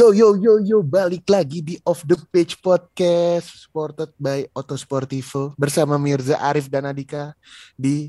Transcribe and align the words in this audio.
Yo 0.00 0.16
yo 0.16 0.32
yo 0.32 0.56
yo 0.64 0.78
balik 0.80 1.28
lagi 1.28 1.60
di 1.60 1.76
Off 1.84 2.08
the 2.08 2.16
Page 2.16 2.56
Podcast 2.64 3.68
supported 3.68 4.08
by 4.16 4.48
Auto 4.56 4.72
Sportivo 4.72 5.52
bersama 5.60 6.00
Mirza 6.00 6.40
Arif 6.40 6.72
dan 6.72 6.88
Adika 6.88 7.36
di 7.76 8.08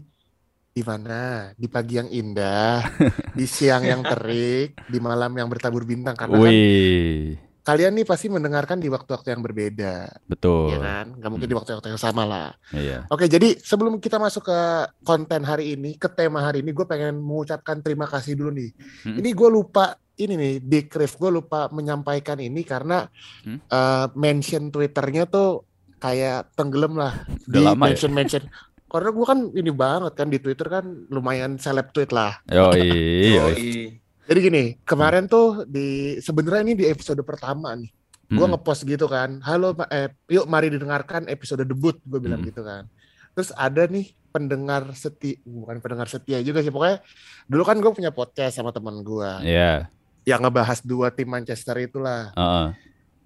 di 0.72 0.88
mana? 0.88 1.52
Di 1.52 1.68
pagi 1.68 2.00
yang 2.00 2.08
indah, 2.08 2.88
di 3.36 3.44
siang 3.44 3.84
yang 3.84 4.08
terik, 4.08 4.80
di 4.88 5.04
malam 5.04 5.36
yang 5.36 5.52
bertabur 5.52 5.84
bintang 5.84 6.16
karena 6.16 6.40
kan 6.40 6.48
Wih, 6.48 7.36
kalian 7.62 7.94
nih 7.94 8.06
pasti 8.06 8.26
mendengarkan 8.26 8.82
di 8.82 8.90
waktu-waktu 8.90 9.38
yang 9.38 9.46
berbeda, 9.46 10.10
betul. 10.26 10.74
ya 10.74 10.82
kan? 10.82 11.14
Gak 11.14 11.30
mungkin 11.30 11.46
di 11.46 11.54
waktu-waktu 11.54 11.94
yang 11.94 12.02
sama 12.02 12.26
lah. 12.26 12.50
Iya. 12.74 13.06
Oke, 13.08 13.30
jadi 13.30 13.54
sebelum 13.56 14.02
kita 14.02 14.18
masuk 14.18 14.50
ke 14.50 14.60
konten 15.02 15.46
hari 15.46 15.78
ini, 15.78 15.94
ke 15.94 16.10
tema 16.10 16.42
hari 16.42 16.66
ini, 16.66 16.74
gue 16.74 16.86
pengen 16.86 17.22
mengucapkan 17.22 17.80
terima 17.80 18.10
kasih 18.10 18.34
dulu 18.34 18.50
nih. 18.50 18.74
Hmm. 19.06 19.16
Ini 19.22 19.30
gue 19.30 19.50
lupa, 19.54 19.94
ini 20.18 20.34
nih, 20.34 20.54
di 20.58 20.80
Rif, 20.90 21.22
gue 21.22 21.30
lupa 21.30 21.70
menyampaikan 21.70 22.42
ini 22.42 22.66
karena 22.66 23.06
Hmm. 23.46 23.62
eh, 23.62 24.06
mention 24.18 24.74
Twitternya 24.74 25.30
tuh 25.30 25.62
kayak 26.02 26.58
tenggelam 26.58 26.98
lah 26.98 27.14
Udah 27.46 27.54
di 27.54 27.60
lama 27.62 27.78
ya? 27.78 27.94
mention 27.94 28.12
mention. 28.12 28.44
Karena 28.90 29.10
gue 29.14 29.24
kan 29.24 29.40
ini 29.54 29.72
banget 29.72 30.14
kan 30.18 30.28
di 30.28 30.42
Twitter 30.42 30.68
kan 30.68 30.84
lumayan 31.08 31.56
seleb 31.56 31.94
tweet 31.94 32.10
lah. 32.10 32.42
Yoi, 32.50 32.90
yoi. 33.38 34.01
Jadi 34.32 34.48
gini, 34.48 34.64
kemarin 34.88 35.28
tuh 35.28 35.68
di 35.68 36.16
sebenarnya 36.24 36.64
ini 36.64 36.74
di 36.80 36.86
episode 36.88 37.20
pertama 37.20 37.76
nih, 37.76 37.92
gue 38.32 38.40
Mm-mm. 38.40 38.56
ngepost 38.56 38.88
gitu 38.88 39.04
kan, 39.12 39.44
halo, 39.44 39.76
eh, 39.92 40.08
yuk 40.32 40.48
mari 40.48 40.72
didengarkan 40.72 41.28
episode 41.28 41.68
debut, 41.68 42.00
gue 42.08 42.16
bilang 42.16 42.40
Hmm. 42.40 42.48
gitu 42.48 42.64
kan. 42.64 42.88
Terus 43.36 43.52
ada 43.60 43.84
nih 43.92 44.16
pendengar 44.32 44.88
setia, 44.96 45.36
bukan 45.44 45.84
pendengar 45.84 46.08
setia 46.08 46.40
juga 46.40 46.64
sih, 46.64 46.72
pokoknya 46.72 47.04
dulu 47.44 47.64
kan 47.68 47.84
gue 47.84 47.92
punya 47.92 48.16
podcast 48.16 48.56
sama 48.56 48.72
teman 48.72 49.04
gue, 49.04 49.32
Iya. 49.44 49.92
yang 50.24 50.40
ngebahas 50.48 50.80
dua 50.80 51.12
tim 51.12 51.28
Manchester 51.28 51.76
itulah. 51.84 52.32
Heeh. 52.32 52.68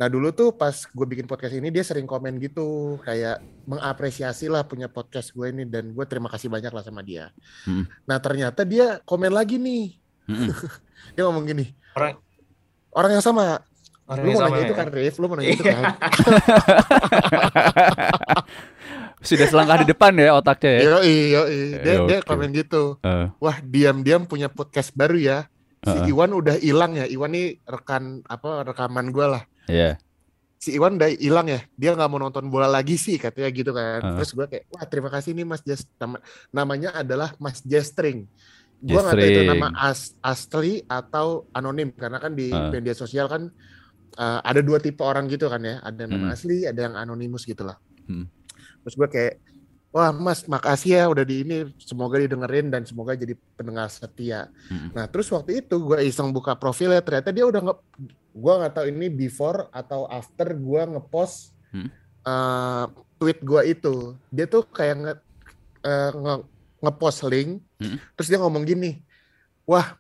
Nah 0.01 0.07
dulu 0.09 0.33
tuh 0.33 0.57
pas 0.57 0.73
gue 0.73 1.05
bikin 1.05 1.29
podcast 1.29 1.53
ini 1.53 1.69
dia 1.69 1.85
sering 1.85 2.09
komen 2.09 2.41
gitu, 2.41 2.97
kayak 3.05 3.45
mengapresiasi 3.69 4.49
lah 4.49 4.65
punya 4.65 4.89
podcast 4.89 5.37
gue 5.37 5.53
ini 5.53 5.69
dan 5.69 5.93
gue 5.93 6.05
terima 6.09 6.33
kasih 6.33 6.49
banyak 6.49 6.73
lah 6.73 6.81
sama 6.81 7.05
dia. 7.05 7.29
Hmm. 7.69 7.85
Nah 8.09 8.17
ternyata 8.17 8.65
dia 8.65 8.97
komen 9.05 9.29
lagi 9.29 9.61
nih, 9.61 10.01
Mm-mm. 10.25 10.49
dia 11.13 11.23
ngomong 11.23 11.43
gini, 11.43 11.71
Orang 11.93 12.17
orang 12.91 13.11
yang 13.13 13.21
sama, 13.21 13.61
orang 14.05 14.21
lu 14.21 14.29
yang 14.29 14.35
mau 14.35 14.41
sama 14.41 14.49
nanya 14.51 14.59
ya. 14.59 14.65
itu 14.65 14.75
kan 14.75 14.87
Rif, 14.89 15.15
lu 15.15 15.25
mau 15.25 15.35
nanya 15.35 15.51
itu 15.51 15.63
Iya. 15.63 15.73
kan. 15.75 15.83
Sudah 19.21 19.47
selangkah 19.47 19.81
di 19.81 19.87
depan 19.87 20.13
ya 20.13 20.35
otaknya 20.35 20.71
ya. 20.71 20.81
Yoi, 20.91 21.15
yoi. 21.31 21.57
Dia, 21.75 21.93
Eh, 21.93 21.97
dia 22.05 22.17
oke. 22.19 22.27
komen 22.27 22.49
gitu. 22.53 23.01
Eh, 23.01 23.25
Wah, 23.35 23.57
diam-diam 23.59 24.21
punya 24.23 24.47
podcast 24.47 24.93
baru 24.93 25.17
ya. 25.17 25.37
Si 25.81 25.89
Heeh. 25.91 26.09
Iwan 26.09 26.29
udah 26.31 26.55
hilang 26.55 26.93
ya. 26.93 27.05
Iwan 27.05 27.31
nih 27.31 27.61
rekan 27.63 28.03
apa 28.23 28.61
rekaman 28.63 29.09
gue 29.09 29.25
lah. 29.27 29.43
Iya. 29.65 29.97
Si 30.55 30.73
Iwan 30.73 30.95
udah 30.95 31.09
hilang 31.11 31.47
ya. 31.47 31.61
Dia 31.73 31.93
nggak 31.93 32.05
mau 32.05 32.17
nonton 32.19 32.45
bola 32.47 32.65
lagi 32.65 32.97
sih 32.97 33.17
katanya 33.17 33.49
gitu 33.49 33.71
kan. 33.71 33.99
Heeh. 33.99 34.15
Terus 34.15 34.31
gue 34.31 34.45
kayak, 34.47 34.63
wah 34.67 34.83
terima 34.83 35.09
kasih 35.09 35.33
nih 35.33 35.45
Mas 35.45 35.61
Jas. 35.61 35.85
Nama- 35.95 36.21
namanya 36.51 36.89
adalah 36.95 37.33
Mas 37.37 37.61
Jestring. 37.61 38.29
Gue 38.85 39.01
nggak 39.01 39.17
tahu 39.17 39.29
itu 39.33 39.41
nama 39.49 39.67
as- 39.81 40.13
asli 40.21 40.85
atau 40.85 41.49
anonim 41.57 41.89
karena 41.89 42.21
kan 42.21 42.37
di 42.37 42.53
Heeh. 42.53 42.69
media 42.69 42.93
sosial 42.93 43.25
kan 43.25 43.49
eh, 44.15 44.39
ada 44.45 44.61
dua 44.61 44.77
tipe 44.77 45.01
orang 45.01 45.25
gitu 45.25 45.49
kan 45.49 45.59
ya. 45.65 45.81
Ada 45.81 46.05
nama 46.05 46.29
Hmm. 46.29 46.35
asli, 46.37 46.69
ada 46.69 46.85
yang 46.85 46.95
anonimus 46.95 47.43
gitu 47.49 47.65
lah. 47.65 47.75
Hmm. 48.05 48.29
Terus 48.85 48.95
gue 48.95 49.09
kayak, 49.09 49.33
wah 49.89 50.13
Mas 50.13 50.45
makasih 50.45 51.01
ya 51.01 51.09
udah 51.09 51.25
di 51.25 51.41
ini, 51.41 51.57
semoga 51.81 52.21
didengerin 52.21 52.69
dan 52.69 52.85
semoga 52.85 53.17
jadi 53.17 53.33
pendengar 53.57 53.89
setia. 53.89 54.53
Mm-mm. 54.69 54.93
Nah 54.93 55.09
terus 55.09 55.27
waktu 55.33 55.65
itu 55.65 55.81
gue 55.81 55.99
iseng 56.05 56.29
buka 56.29 56.53
profilnya, 56.53 57.01
ternyata 57.01 57.33
dia 57.33 57.49
udah 57.49 57.59
nge, 57.65 57.75
gue 58.37 58.53
nggak 58.61 58.73
tahu 58.77 58.85
ini 58.93 59.07
before 59.09 59.65
atau 59.73 60.05
after 60.05 60.53
gue 60.53 60.81
ngepost 60.95 61.57
Hmm. 61.73 61.89
eh, 62.23 62.85
tweet 63.17 63.41
gue 63.41 63.61
itu, 63.65 64.13
dia 64.29 64.45
tuh 64.45 64.63
kayak 64.69 64.95
nge, 65.01 65.13
eh, 65.81 66.11
nge- 66.13 66.45
ngepost 66.85 67.25
link, 67.25 67.64
Hmm. 67.75 67.99
terus 68.15 68.31
dia 68.31 68.39
ngomong 68.39 68.63
gini, 68.63 69.03
wah, 69.67 69.99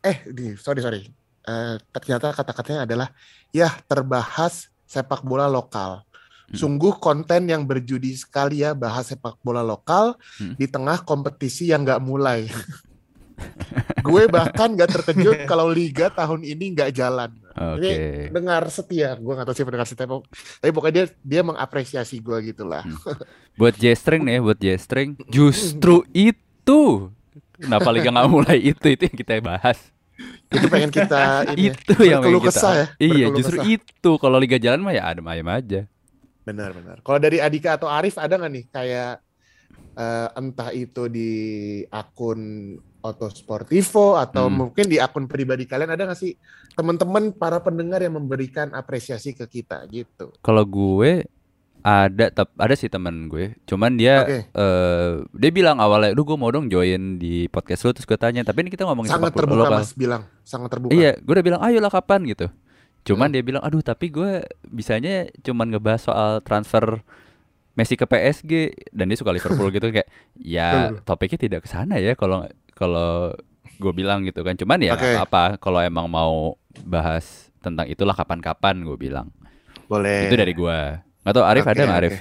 eh, 0.00 0.22
di 0.28 0.52
sorry 0.56 0.80
sorry, 0.80 1.02
Eh, 1.48 1.80
ternyata 1.96 2.28
kata-katanya 2.36 2.84
adalah, 2.84 3.08
ya 3.56 3.72
terbahas 3.88 4.68
sepak 4.84 5.24
bola 5.24 5.48
lokal. 5.48 6.04
Hmm. 6.52 6.52
Sungguh 6.52 7.00
konten 7.00 7.48
yang 7.48 7.64
berjudi 7.64 8.12
sekali 8.12 8.60
ya 8.60 8.76
bahas 8.76 9.08
sepak 9.08 9.40
bola 9.40 9.64
lokal 9.64 10.20
Hmm. 10.36 10.52
di 10.60 10.68
tengah 10.68 11.00
kompetisi 11.08 11.72
yang 11.72 11.88
nggak 11.88 12.04
mulai. 12.04 12.44
Gue 14.04 14.28
bahkan 14.28 14.76
nggak 14.76 14.90
terkejut 14.92 15.38
kalau 15.46 15.72
liga 15.72 16.12
tahun 16.12 16.44
ini 16.44 16.76
nggak 16.76 16.90
jalan. 16.92 17.32
Oke. 17.54 17.86
Ini 17.86 18.34
dengar 18.34 18.66
setia, 18.68 19.16
gue 19.16 19.32
nggak 19.32 19.46
tahu 19.46 19.56
sih 19.56 19.64
pendengar 19.64 19.88
setia, 19.88 20.06
tapi 20.58 20.70
pokoknya 20.74 20.94
dia 20.94 21.06
dia 21.22 21.42
mengapresiasi 21.46 22.18
gue 22.18 22.38
gitulah. 22.50 22.82
Buat 23.56 23.78
J-string 23.78 24.22
nih, 24.26 24.38
buat 24.42 24.58
J-string. 24.58 25.16
Justru 25.30 26.02
itu. 26.12 26.47
Kenapa 27.58 27.88
liga 27.90 28.08
nggak 28.10 28.30
mulai 28.30 28.58
itu 28.62 28.86
itu 28.86 29.02
yang 29.04 29.16
kita 29.16 29.32
bahas. 29.40 29.78
Itu 30.50 30.66
pengen 30.66 30.90
kita 30.90 31.20
ini 31.54 31.70
ya, 31.70 31.72
itu 31.74 31.92
yang 32.02 32.22
pengen 32.22 32.42
kita. 32.42 32.50
kesah 32.54 32.72
ya, 32.74 32.86
Iya, 32.98 33.26
justru 33.34 33.56
kesah. 33.58 33.66
itu. 33.68 34.10
Kalau 34.16 34.38
liga 34.38 34.56
jalan 34.56 34.80
mah 34.80 34.94
ya 34.94 35.02
adem 35.06 35.26
ayem 35.26 35.48
aja. 35.48 35.80
Benar 36.42 36.70
benar. 36.72 36.96
Kalau 37.02 37.18
dari 37.18 37.38
Adika 37.38 37.76
atau 37.76 37.86
Arif 37.86 38.16
ada 38.16 38.34
nggak 38.34 38.52
nih 38.52 38.64
kayak 38.68 39.12
eh, 39.94 40.28
entah 40.34 40.70
itu 40.72 41.02
di 41.06 41.30
akun 41.84 42.40
Auto 42.98 43.30
Sportivo 43.30 44.14
atau 44.14 44.46
Hmm. 44.46 44.66
mungkin 44.66 44.86
di 44.86 44.98
akun 44.98 45.26
pribadi 45.26 45.64
kalian 45.64 45.92
ada 45.92 46.02
nggak 46.04 46.18
sih 46.18 46.34
teman-teman 46.74 47.30
para 47.32 47.58
pendengar 47.58 48.00
yang 48.00 48.16
memberikan 48.16 48.70
apresiasi 48.72 49.34
ke 49.34 49.46
kita 49.46 49.82
gitu? 49.88 50.30
Kalau 50.40 50.62
gue 50.62 51.26
ada 51.80 52.26
tep- 52.28 52.54
ada 52.54 52.74
sih 52.74 52.86
teman 52.86 53.26
gue. 53.26 53.54
Cuman 53.64 53.94
dia 53.94 54.22
Oke. 54.22 54.38
eh 54.46 55.10
dia 55.30 55.50
bilang 55.50 55.78
awalnya, 55.78 56.12
"Duh, 56.12 56.24
gue 56.24 56.34
mau 56.34 56.48
dong 56.48 56.66
join 56.66 57.16
di 57.16 57.46
podcast 57.46 57.82
lu." 57.82 57.92
Terus 57.92 58.04
gue 58.04 58.16
tanya, 58.16 58.42
"Tapi 58.42 58.62
ini 58.62 58.70
kita 58.70 58.82
ngomongin 58.82 59.08
Sangat 59.10 59.30
sepak 59.30 59.38
terbuka 59.40 59.62
lokal." 59.64 59.78
Mas 59.78 59.92
bilang, 59.92 60.22
sangat 60.42 60.68
terbuka. 60.70 60.92
Iya, 60.92 61.16
gue 61.16 61.32
udah 61.32 61.44
bilang, 61.44 61.60
"Ayolah 61.60 61.88
kapan?" 61.88 62.22
gitu. 62.24 62.46
Cuman 63.04 63.30
Hmm. 63.30 63.34
dia 63.34 63.42
bilang, 63.42 63.62
"Aduh, 63.62 63.80
tapi 63.80 64.08
gue 64.08 64.42
bisanya 64.64 65.14
cuman 65.40 65.70
ngebahas 65.70 66.02
soal 66.02 66.30
transfer 66.40 67.00
Messi 67.72 67.94
ke 67.94 68.04
PSG 68.04 68.52
dan 68.90 69.06
dia 69.06 69.14
suka 69.14 69.30
Liverpool 69.30 69.70
gitu 69.72 69.86
kayak 69.88 70.10
ya 70.34 70.90
topiknya 71.06 71.38
tidak 71.38 71.60
ke 71.62 71.68
sana 71.70 71.94
ya 71.96 72.18
kalau 72.18 72.42
kalau 72.74 73.30
gue 73.78 73.92
bilang 73.94 74.26
gitu 74.26 74.42
kan. 74.42 74.58
Cuman 74.58 74.82
ya 74.82 74.98
Oke. 74.98 75.14
apa-apa 75.14 75.56
kalau 75.56 75.78
emang 75.78 76.10
mau 76.10 76.58
bahas 76.82 77.54
tentang 77.62 77.86
itulah 77.86 78.12
kapan-kapan 78.12 78.82
gue 78.82 78.98
bilang. 78.98 79.30
Boleh. 79.86 80.26
Itu 80.26 80.34
dari 80.34 80.52
gue. 80.52 80.78
Nggak 81.28 81.34
tahu 81.34 81.44
Arif 81.44 81.60
Oke, 81.60 81.70
ada 81.70 81.82
nggak 81.82 82.00
Arif? 82.00 82.14
oke. 82.14 82.20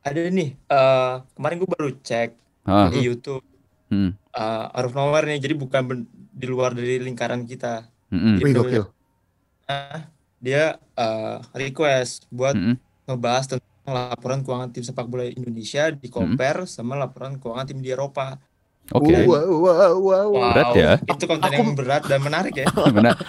Ada 0.00 0.20
nih. 0.26 0.48
eh 0.56 1.12
kemarin 1.36 1.56
gue 1.58 1.68
baru 1.68 1.88
cek 2.00 2.30
Hah? 2.64 2.88
di 2.88 3.00
YouTube 3.02 3.44
Hmm. 3.88 4.16
eh 4.30 4.64
out 4.70 4.84
of 4.86 4.92
nowhere 4.92 5.24
nih. 5.26 5.36
Jadi 5.38 5.54
bukan 5.54 5.80
ben- 5.82 6.08
di 6.30 6.44
luar 6.44 6.72
dari 6.72 6.96
lingkaran 6.98 7.44
kita. 7.44 7.84
Mm-mm. 8.08 8.36
Wih 8.38 8.48
Gitu. 8.48 8.60
gokil. 8.62 8.84
Nah, 9.66 10.08
dia 10.38 10.64
eh, 10.94 11.36
request 11.54 12.24
buat 12.28 12.52
Mm-mm. 12.52 12.80
ngebahas 13.04 13.44
tentang 13.46 13.68
laporan 13.86 14.40
keuangan 14.40 14.68
tim 14.70 14.80
sepak 14.82 15.04
bola 15.04 15.24
Indonesia 15.24 15.88
di 15.90 16.08
compare 16.08 16.64
sama 16.64 16.96
laporan 16.96 17.36
keuangan 17.36 17.64
tim 17.66 17.78
di 17.78 17.88
Eropa. 17.88 18.40
Oke. 18.90 19.20
Wow, 19.22 19.52
wow, 19.58 19.94
wow. 19.94 20.26
Wow, 20.30 20.48
Berat 20.48 20.72
ya. 20.74 20.92
itu 20.98 21.24
konten 21.24 21.44
Aku- 21.44 21.56
yang 21.58 21.72
berat 21.72 22.02
dan 22.04 22.20
menarik 22.20 22.54
ya. 22.54 22.66
Benar. 22.96 23.20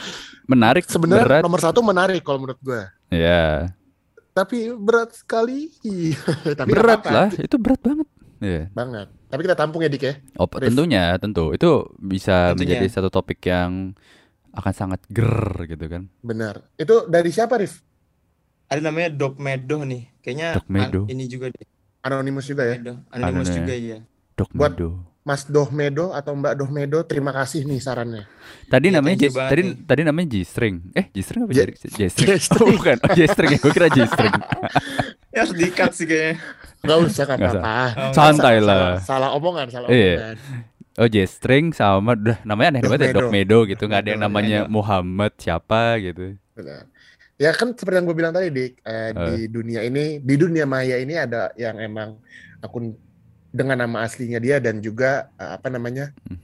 Menarik. 0.45 0.87
Sebenarnya 0.87 1.23
berat. 1.25 1.43
nomor 1.43 1.59
satu 1.59 1.79
menarik 1.81 2.19
kalau 2.19 2.39
menurut 2.39 2.59
gue. 2.59 2.81
Ya. 3.09 3.75
Tapi 4.31 4.71
berat 4.71 5.13
sekali. 5.13 5.67
Tapi 6.59 6.69
Berat 6.69 7.01
apa-apa. 7.01 7.11
lah. 7.11 7.29
Itu 7.33 7.55
berat 7.55 7.81
banget. 7.81 8.07
Iya. 8.39 8.71
Banget. 8.71 9.07
Tapi 9.27 9.41
kita 9.43 9.53
tampung 9.53 9.81
ya 9.81 9.89
Dik 9.89 10.01
ya. 10.01 10.13
Oh, 10.35 10.47
tentunya, 10.47 11.13
tentu. 11.17 11.51
Itu 11.51 11.91
bisa 11.95 12.51
Tentunya. 12.51 12.79
menjadi 12.79 12.87
satu 12.89 13.09
topik 13.09 13.43
yang 13.43 13.93
akan 14.49 14.73
sangat 14.73 15.03
ger 15.07 15.35
gitu 15.67 15.85
kan. 15.85 16.07
Benar. 16.19 16.65
Itu 16.73 17.05
dari 17.05 17.29
siapa 17.29 17.55
Rif? 17.55 17.83
Ada 18.65 18.79
namanya 18.81 19.09
Dok 19.11 19.37
Medo 19.37 19.81
nih. 19.81 20.07
Kayaknya 20.19 20.49
Dok 20.55 20.67
Medo. 20.67 21.01
ini 21.05 21.25
juga 21.25 21.49
deh. 21.49 21.65
Anonimus 21.99 22.45
juga 22.45 22.63
ya. 22.63 22.75
Medo. 22.75 22.93
Anonymous 23.09 23.49
Anonym. 23.49 23.59
juga 23.59 23.73
ya. 23.75 23.97
Dok 24.33 24.49
Buat- 24.51 24.73
Medo. 24.73 24.89
Mas 25.21 25.43
Dohmedo 25.43 26.09
atau 26.09 26.33
Mbak 26.33 26.53
Dohmedo, 26.55 26.99
terima 27.03 27.29
kasih 27.29 27.61
nih 27.61 27.77
sarannya. 27.77 28.23
Tadi 28.65 28.87
Iya, 28.87 28.97
namanya 28.97 29.13
thank 29.13 29.21
you 29.21 29.29
J- 29.29 29.35
banget 29.35 29.51
tadi 29.51 29.61
nih. 29.61 29.73
tadi 29.85 30.01
namanya 30.01 30.27
G-string. 30.29 30.75
Eh, 30.91 31.05
G-string 31.11 31.41
apa 31.43 31.51
J-string? 31.53 31.93
J-string. 31.93 32.39
Oh, 32.57 32.73
bukan. 32.73 32.97
Oh, 32.99 33.13
J-string 33.17 33.49
ya. 33.51 33.59
Gue 33.59 33.71
kira 33.71 33.87
G-string. 33.89 34.33
Ya 35.29 35.45
harus 35.45 35.53
di-cut 35.53 35.93
sih 35.93 36.05
kayaknya. 36.05 36.41
Nggak 36.81 36.97
usah 37.05 37.23
Nggak 37.23 37.37
apa-apa. 37.53 37.77
Oh, 38.01 38.11
Santai 38.11 38.55
Salah- 38.55 38.65
lah. 38.65 38.81
Salah, 38.81 38.97
salah 39.05 39.29
omongan, 39.31 39.67
salah 39.69 39.87
Iya. 39.87 40.09
omongan. 40.09 40.35
Oh, 40.97 41.07
J-string 41.07 41.65
sama 41.71 42.11
udah 42.11 42.37
namanya 42.43 42.69
aneh 42.73 42.81
banget 42.81 42.99
ya, 42.99 43.05
Dokmedo. 43.11 43.21
Dok 43.21 43.29
Medo 43.31 43.59
gitu. 43.65 43.83
Nggak 43.85 44.01
ada 44.01 44.09
yang 44.09 44.21
namanya 44.21 44.57
Medo. 44.63 44.73
Muhammad 44.73 45.31
siapa 45.37 45.81
gitu. 45.99 46.33
Benar. 46.51 46.89
Ya 47.37 47.51
kan 47.53 47.71
seperti 47.71 47.95
yang 47.95 48.03
gue 48.03 48.17
bilang 48.17 48.33
tadi, 48.33 48.47
Dik, 48.49 48.73
eh, 48.81 49.09
di 49.13 49.35
dunia 49.47 49.79
ini, 49.79 50.17
di 50.17 50.35
dunia 50.35 50.65
maya 50.65 50.97
ini 50.97 51.13
ada 51.13 51.53
yang 51.55 51.77
emang 51.77 52.17
akun 52.59 52.97
dengan 53.49 53.77
nama 53.79 54.01
aslinya 54.01 54.37
dia 54.37 54.57
dan 54.57 54.79
juga 54.79 55.27
eh, 55.35 55.51
apa 55.53 55.67
namanya 55.67 56.13
Hmm. 56.23 56.37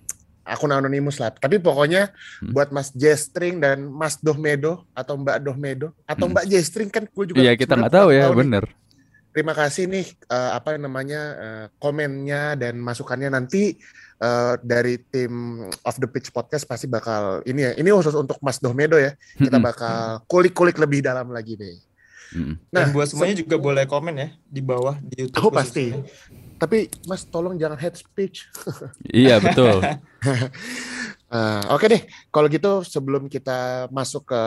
akun 0.43 0.69
anonimus 0.69 1.17
lah. 1.17 1.29
Tapi 1.31 1.57
pokoknya 1.57 2.13
Hmm. 2.37 2.53
buat 2.53 2.69
Mas 2.69 2.89
Jestring 2.91 3.57
dan 3.57 3.85
Mas 3.85 4.17
Dohmedo 4.17 4.85
atau 4.91 5.15
Mbak 5.15 5.37
Dohmedo 5.41 5.89
atau 6.03 6.25
Hmm. 6.25 6.33
Mbak 6.33 6.45
Jestring 6.47 6.89
kan 6.89 7.03
gue 7.03 7.25
juga 7.25 7.37
Iya 7.39 7.53
kita 7.53 7.73
nggak 7.73 7.93
tahu 7.93 8.09
ya, 8.09 8.29
nih. 8.29 8.37
bener. 8.37 8.63
Terima 9.29 9.51
kasih 9.51 9.83
nih 9.85 10.05
eh, 10.25 10.51
apa 10.53 10.77
namanya 10.77 11.21
eh, 11.35 11.65
komennya 11.75 12.55
dan 12.55 12.77
masukannya 12.77 13.27
nanti 13.27 13.75
eh, 14.15 14.53
dari 14.63 14.95
tim 15.03 15.33
of 15.81 15.95
the 15.97 16.07
pitch 16.07 16.29
podcast 16.29 16.63
pasti 16.63 16.85
bakal 16.85 17.43
ini 17.43 17.61
ya. 17.61 17.71
Ini 17.75 17.89
khusus 17.91 18.13
untuk 18.13 18.39
Mas 18.39 18.57
Dohmedo 18.57 18.95
ya. 18.95 19.11
Kita 19.35 19.57
Mm-mm. 19.57 19.65
bakal 19.65 19.97
kulik-kulik 20.23 20.77
lebih 20.77 21.01
dalam 21.01 21.29
lagi 21.29 21.57
nih. 21.57 21.77
Mm-mm. 22.31 22.55
Nah, 22.69 22.85
Dan 22.85 22.93
buat 22.93 23.07
semuanya 23.07 23.35
juga 23.35 23.57
boleh 23.57 23.83
komen 23.83 24.15
ya 24.15 24.29
di 24.45 24.61
bawah 24.61 24.95
di 24.99 25.25
YouTube. 25.25 25.41
Oh, 25.41 25.51
pasti. 25.51 25.91
khususnya. 25.91 26.44
Tapi 26.55 26.87
Mas 27.05 27.27
tolong 27.27 27.59
jangan 27.59 27.79
head 27.79 27.95
speech. 27.99 28.47
Iya 29.11 29.39
betul. 29.39 29.81
Eh, 31.25 31.63
Oke 31.73 31.89
deh, 31.89 32.05
kalau 32.29 32.45
gitu 32.47 32.85
sebelum 32.85 33.25
kita 33.25 33.89
masuk 33.89 34.29
ke 34.29 34.41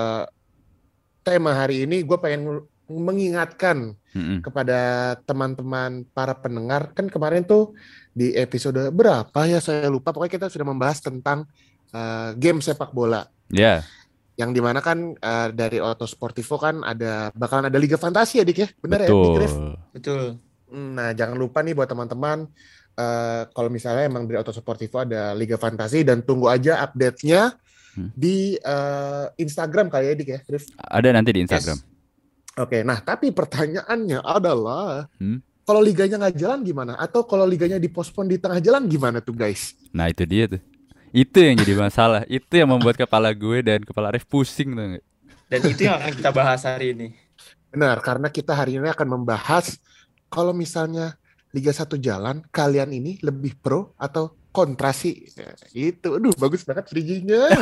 tema 1.27 1.51
hari 1.53 1.85
ini, 1.85 2.07
gue 2.07 2.17
pengen 2.17 2.65
mengingatkan 2.89 3.93
Mm-mm. 4.17 4.41
kepada 4.41 5.13
teman-teman 5.29 6.09
para 6.17 6.33
pendengar 6.33 6.97
kan 6.97 7.13
kemarin 7.13 7.45
tuh 7.45 7.77
di 8.17 8.33
episode 8.33 8.89
berapa 8.89 9.45
ya 9.45 9.61
saya 9.61 9.93
lupa 9.93 10.11
pokoknya 10.17 10.41
kita 10.41 10.47
sudah 10.49 10.67
membahas 10.73 11.05
tentang 11.05 11.45
eh, 11.93 12.33
game 12.41 12.65
sepak 12.65 12.97
bola 12.97 13.29
Ya, 13.49 13.81
yang 14.41 14.57
di 14.57 14.61
mana 14.65 14.81
kan 14.81 15.13
eh, 15.17 15.49
dari 15.53 15.81
Auto 15.85 16.09
Sportivo 16.09 16.57
kan 16.57 16.81
ada 16.81 17.29
bakalan 17.37 17.69
ada 17.69 17.77
Liga 17.77 18.01
Fantasi 18.01 18.41
ya 18.41 18.45
Dik 18.49 18.59
ya 18.59 18.69
benar 18.81 19.05
ya 19.05 19.09
Dik 19.13 19.37
betul. 19.37 19.61
Betul. 19.93 20.48
Nah 20.71 21.13
jangan 21.13 21.37
lupa 21.37 21.61
nih 21.61 21.73
buat 21.73 21.89
teman-teman 21.89 22.45
eh, 22.95 23.43
kalau 23.51 23.71
misalnya 23.71 24.05
emang 24.05 24.27
dari 24.27 24.37
Auto 24.37 24.51
Sportivo 24.51 25.01
ada 25.01 25.33
Liga 25.33 25.57
Fantasi 25.57 26.03
dan 26.03 26.21
tunggu 26.21 26.49
aja 26.49 26.83
update-nya 26.83 27.57
Hmm. 27.97 28.15
di 28.15 28.55
eh, 28.55 29.27
Instagram 29.37 29.91
kali 29.91 30.05
ya 30.07 30.15
Dik 30.15 30.29
ya 30.29 30.39
Rif? 30.47 30.71
Ada 30.79 31.11
nanti 31.11 31.35
di 31.35 31.41
Instagram. 31.43 31.83
Oke, 32.55 32.87
nah 32.87 33.03
tapi 33.03 33.35
pertanyaannya 33.35 34.23
adalah 34.23 35.11
Hmm. 35.19 35.43
kalau 35.63 35.83
liganya 35.83 36.15
nggak 36.21 36.37
jalan 36.39 36.63
gimana? 36.63 36.95
Atau 36.95 37.27
kalau 37.27 37.43
liganya 37.43 37.81
dipospon 37.81 38.31
di 38.31 38.39
tengah 38.39 38.63
jalan 38.63 38.87
gimana 38.87 39.19
tuh 39.19 39.35
guys? 39.35 39.75
Nah 39.91 40.07
itu 40.07 40.23
dia 40.23 40.47
tuh. 40.47 40.63
Itu 41.11 41.41
yang 41.41 41.59
jadi 41.59 41.75
masalah. 41.75 42.23
Itu 42.31 42.53
yang 42.55 42.71
membuat 42.71 42.95
kepala 42.95 43.33
gue 43.33 43.65
dan 43.65 43.81
kepala 43.83 44.13
Arif 44.13 44.29
pusing 44.29 44.77
tuh? 44.77 45.01
Dan 45.49 45.61
itu 45.65 45.89
yang 45.89 45.97
akan 45.97 46.13
kita 46.13 46.31
bahas 46.31 46.61
hari 46.69 46.93
ini. 46.93 47.17
Benar, 47.73 48.05
karena 48.05 48.29
kita 48.29 48.53
hari 48.53 48.77
ini 48.77 48.85
akan 48.87 49.09
membahas 49.17 49.81
kalau 50.29 50.53
misalnya 50.53 51.17
Liga 51.51 51.73
1 51.73 51.97
jalan, 51.97 52.45
kalian 52.53 52.93
ini 52.93 53.17
lebih 53.25 53.57
pro 53.57 53.97
atau 53.97 54.37
kontra 54.53 54.93
sih? 54.93 55.25
Ya, 55.33 55.57
itu, 55.73 56.21
aduh 56.21 56.37
bagus 56.37 56.61
banget 56.63 56.93
bridgingnya. 56.93 57.49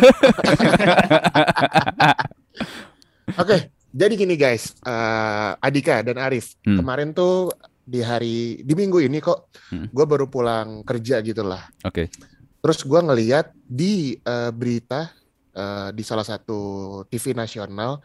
Oke, 3.42 3.56
jadi 3.90 4.14
gini 4.14 4.34
guys, 4.34 4.74
eh, 4.82 5.50
Adika 5.58 6.02
dan 6.02 6.18
Arif, 6.18 6.54
Hmm. 6.62 6.78
kemarin 6.78 7.10
tuh 7.10 7.50
di 7.86 8.02
hari 8.02 8.62
di 8.62 8.74
minggu 8.74 9.02
ini 9.02 9.18
kok, 9.22 9.50
Hmm. 9.70 9.86
gue 9.90 10.06
baru 10.06 10.26
pulang 10.26 10.82
kerja 10.82 11.22
gitu 11.22 11.42
lah. 11.42 11.62
Oke. 11.82 12.10
Terus 12.58 12.82
gua 12.82 12.98
ngeliat 13.02 13.54
di 13.62 14.18
eh, 14.18 14.50
berita 14.50 15.10
eh, 15.54 15.88
di 15.94 16.02
salah 16.02 16.26
satu 16.26 16.58
TV 17.06 17.30
nasional, 17.32 18.02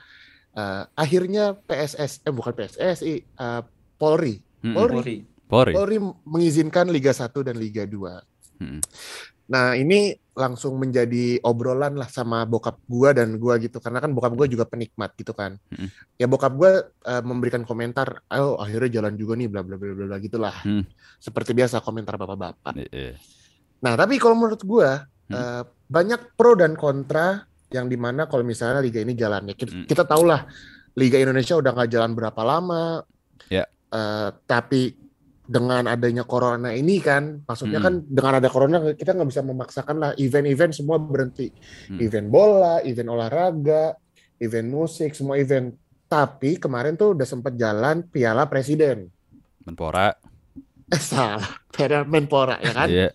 eh, 0.54 0.84
akhirnya 0.94 1.58
PSS, 1.58 2.22
eh 2.22 2.32
bukan 2.32 2.54
PSSI, 2.54 3.16
eh, 3.18 3.62
Polri, 3.98 4.38
Mm-mm. 4.62 4.76
Polri. 4.78 4.96
Polri. 4.98 5.18
Polri. 5.50 5.74
Polri 5.76 5.98
mengizinkan 6.24 6.88
Liga 6.88 7.12
1 7.12 7.28
dan 7.44 7.56
Liga 7.60 7.84
2. 7.84 8.62
Mm-mm. 8.62 8.82
Nah 9.52 9.76
ini 9.76 10.16
langsung 10.32 10.80
menjadi 10.80 11.44
obrolan 11.44 12.00
lah 12.00 12.08
sama 12.08 12.48
bokap 12.48 12.80
gua 12.88 13.12
dan 13.12 13.36
gua 13.36 13.60
gitu, 13.60 13.84
karena 13.84 14.00
kan 14.00 14.16
bokap 14.16 14.32
gua 14.32 14.48
juga 14.48 14.64
penikmat 14.64 15.12
gitu 15.20 15.36
kan. 15.36 15.60
Mm-mm. 15.68 15.92
Ya 16.16 16.26
bokap 16.32 16.56
gua 16.56 16.88
eh, 16.88 17.24
memberikan 17.26 17.68
komentar, 17.68 18.24
ayo 18.32 18.56
akhirnya 18.56 19.02
jalan 19.04 19.20
juga 19.20 19.36
nih, 19.36 19.52
bla 19.52 19.60
bla 19.60 19.76
bla 19.76 19.92
bla 19.92 20.06
bla 20.08 20.18
gitulah. 20.24 20.56
Hmm. 20.64 20.88
Seperti 21.20 21.52
biasa 21.52 21.84
komentar 21.84 22.16
bapak-bapak. 22.16 22.80
Iya. 22.80 23.20
Nah, 23.84 23.98
tapi 24.00 24.16
kalau 24.22 24.40
menurut 24.40 24.64
gua 24.64 25.04
Hmm. 25.32 25.36
eh, 25.36 25.64
banyak 25.88 26.36
pro 26.36 26.56
dan 26.60 26.76
kontra 26.76 27.44
yang 27.72 27.88
di 27.88 27.96
mana 27.96 28.28
kalau 28.28 28.44
misalnya 28.44 28.84
liga 28.84 29.00
ini 29.00 29.16
jalannya 29.16 29.56
kita, 29.56 29.72
Hmm. 29.72 29.88
kita 29.88 30.04
tahu 30.04 30.28
lah 30.28 30.44
liga 30.96 31.16
Indonesia 31.16 31.56
udah 31.56 31.72
nggak 31.72 31.92
jalan 31.92 32.12
berapa 32.12 32.42
lama, 32.44 33.04
Ya. 33.48 33.64
Eh, 33.92 34.30
tapi 34.48 34.96
dengan 35.44 35.84
adanya 35.84 36.24
corona 36.24 36.72
ini 36.72 37.04
kan, 37.04 37.44
maksudnya 37.44 37.84
Hmm. 37.84 37.88
kan 37.88 37.94
dengan 38.08 38.34
ada 38.40 38.48
corona 38.48 38.80
kita 38.96 39.12
nggak 39.12 39.30
bisa 39.30 39.44
memaksakan 39.44 39.96
lah 40.00 40.12
event-event 40.16 40.72
semua 40.72 40.96
berhenti, 40.96 41.52
Hmm. 41.92 42.00
event 42.00 42.28
bola, 42.32 42.80
event 42.88 43.12
olahraga, 43.12 44.00
event 44.40 44.68
musik, 44.72 45.12
semua 45.12 45.36
event. 45.36 45.76
Tapi 46.08 46.56
kemarin 46.56 46.96
tuh 46.96 47.16
udah 47.16 47.28
sempat 47.28 47.56
jalan 47.56 48.04
Piala 48.04 48.48
Presiden. 48.48 49.12
Menpora. 49.64 50.16
Eh 50.88 51.00
salah, 51.12 51.44
Piala 51.68 52.08
Menpora 52.08 52.56
ya 52.60 52.72
kan? 52.72 52.88
Iya. 52.88 53.10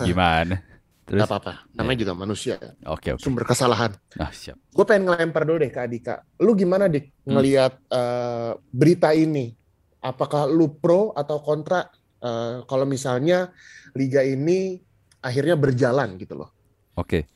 Gimana? 0.00 0.56
Terus? 1.04 1.20
Gak 1.20 1.30
apa-apa, 1.30 1.54
namanya 1.74 1.98
juga 2.00 2.14
manusia. 2.14 2.54
Oke 2.86 3.18
oke. 3.18 3.18
sumber 3.18 3.42
kesalahan. 3.42 3.90
Ah 4.14 4.30
siap. 4.30 4.54
Gue 4.70 4.86
pengen 4.86 5.10
ngelempar 5.10 5.42
dulu 5.42 5.58
deh 5.58 5.68
ke 5.68 5.82
Adika. 5.82 6.22
Lu 6.38 6.54
gimana 6.54 6.86
dik 6.86 7.26
Hmm. 7.26 7.34
ngelihat 7.34 7.82
eh, 7.90 8.52
berita 8.70 9.10
ini? 9.10 9.58
Apakah 10.00 10.48
lu 10.48 10.80
pro 10.80 11.12
atau 11.12 11.38
kontra 11.44 11.84
eh, 12.24 12.64
kalau 12.64 12.84
misalnya 12.88 13.52
liga 13.92 14.24
ini 14.24 14.80
akhirnya 15.20 15.56
berjalan 15.60 16.16
gitu 16.16 16.40
loh? 16.40 16.50
Oke. 16.96 17.28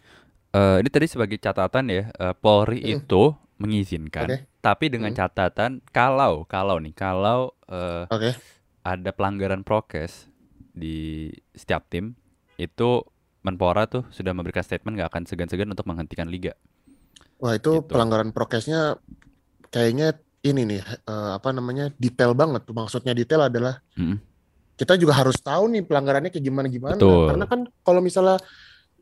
Eh, 0.54 0.76
ini 0.80 0.88
tadi 0.90 1.06
sebagai 1.10 1.38
catatan 1.40 1.90
ya, 1.90 2.02
eh, 2.10 2.34
Polri 2.38 2.80
Mm. 2.80 3.04
itu 3.04 3.34
mengizinkan, 3.60 4.28
Oke. 4.28 4.36
tapi 4.64 4.90
dengan 4.90 5.12
Mm. 5.12 5.18
catatan 5.18 5.72
kalau 5.94 6.42
kalau 6.48 6.76
nih 6.82 6.94
kalau 6.94 7.54
eh, 7.70 8.04
Oke. 8.10 8.30
ada 8.84 9.10
pelanggaran 9.16 9.62
prokes 9.64 10.28
di 10.74 11.30
setiap 11.54 11.88
tim 11.88 12.16
itu 12.60 13.02
Menpora 13.44 13.84
tuh 13.84 14.08
sudah 14.08 14.32
memberikan 14.32 14.64
statement 14.64 14.96
nggak 14.96 15.10
akan 15.12 15.24
segan-segan 15.28 15.68
untuk 15.68 15.84
menghentikan 15.84 16.32
liga. 16.32 16.56
Wah 17.42 17.54
itu 17.58 17.70
Gitu. 17.70 17.88
pelanggaran 17.90 18.30
prokesnya 18.36 18.96
kayaknya 19.74 20.16
ini 20.44 20.62
nih 20.66 20.80
eh, 20.84 21.30
apa 21.32 21.50
namanya 21.50 21.88
detail 21.94 22.32
banget. 22.32 22.62
Maksudnya 22.66 23.12
detail 23.12 23.42
adalah 23.42 23.80
Mm. 23.94 24.20
kita 24.74 24.94
juga 24.94 25.14
harus 25.14 25.38
tahu 25.38 25.70
nih 25.70 25.82
pelanggarannya 25.82 26.28
kayak 26.28 26.44
gimana 26.44 26.66
gimana. 26.66 26.94
Betul. 26.94 27.30
Karena 27.30 27.44
kan 27.44 27.60
kalau 27.80 27.98
misalnya 27.98 28.36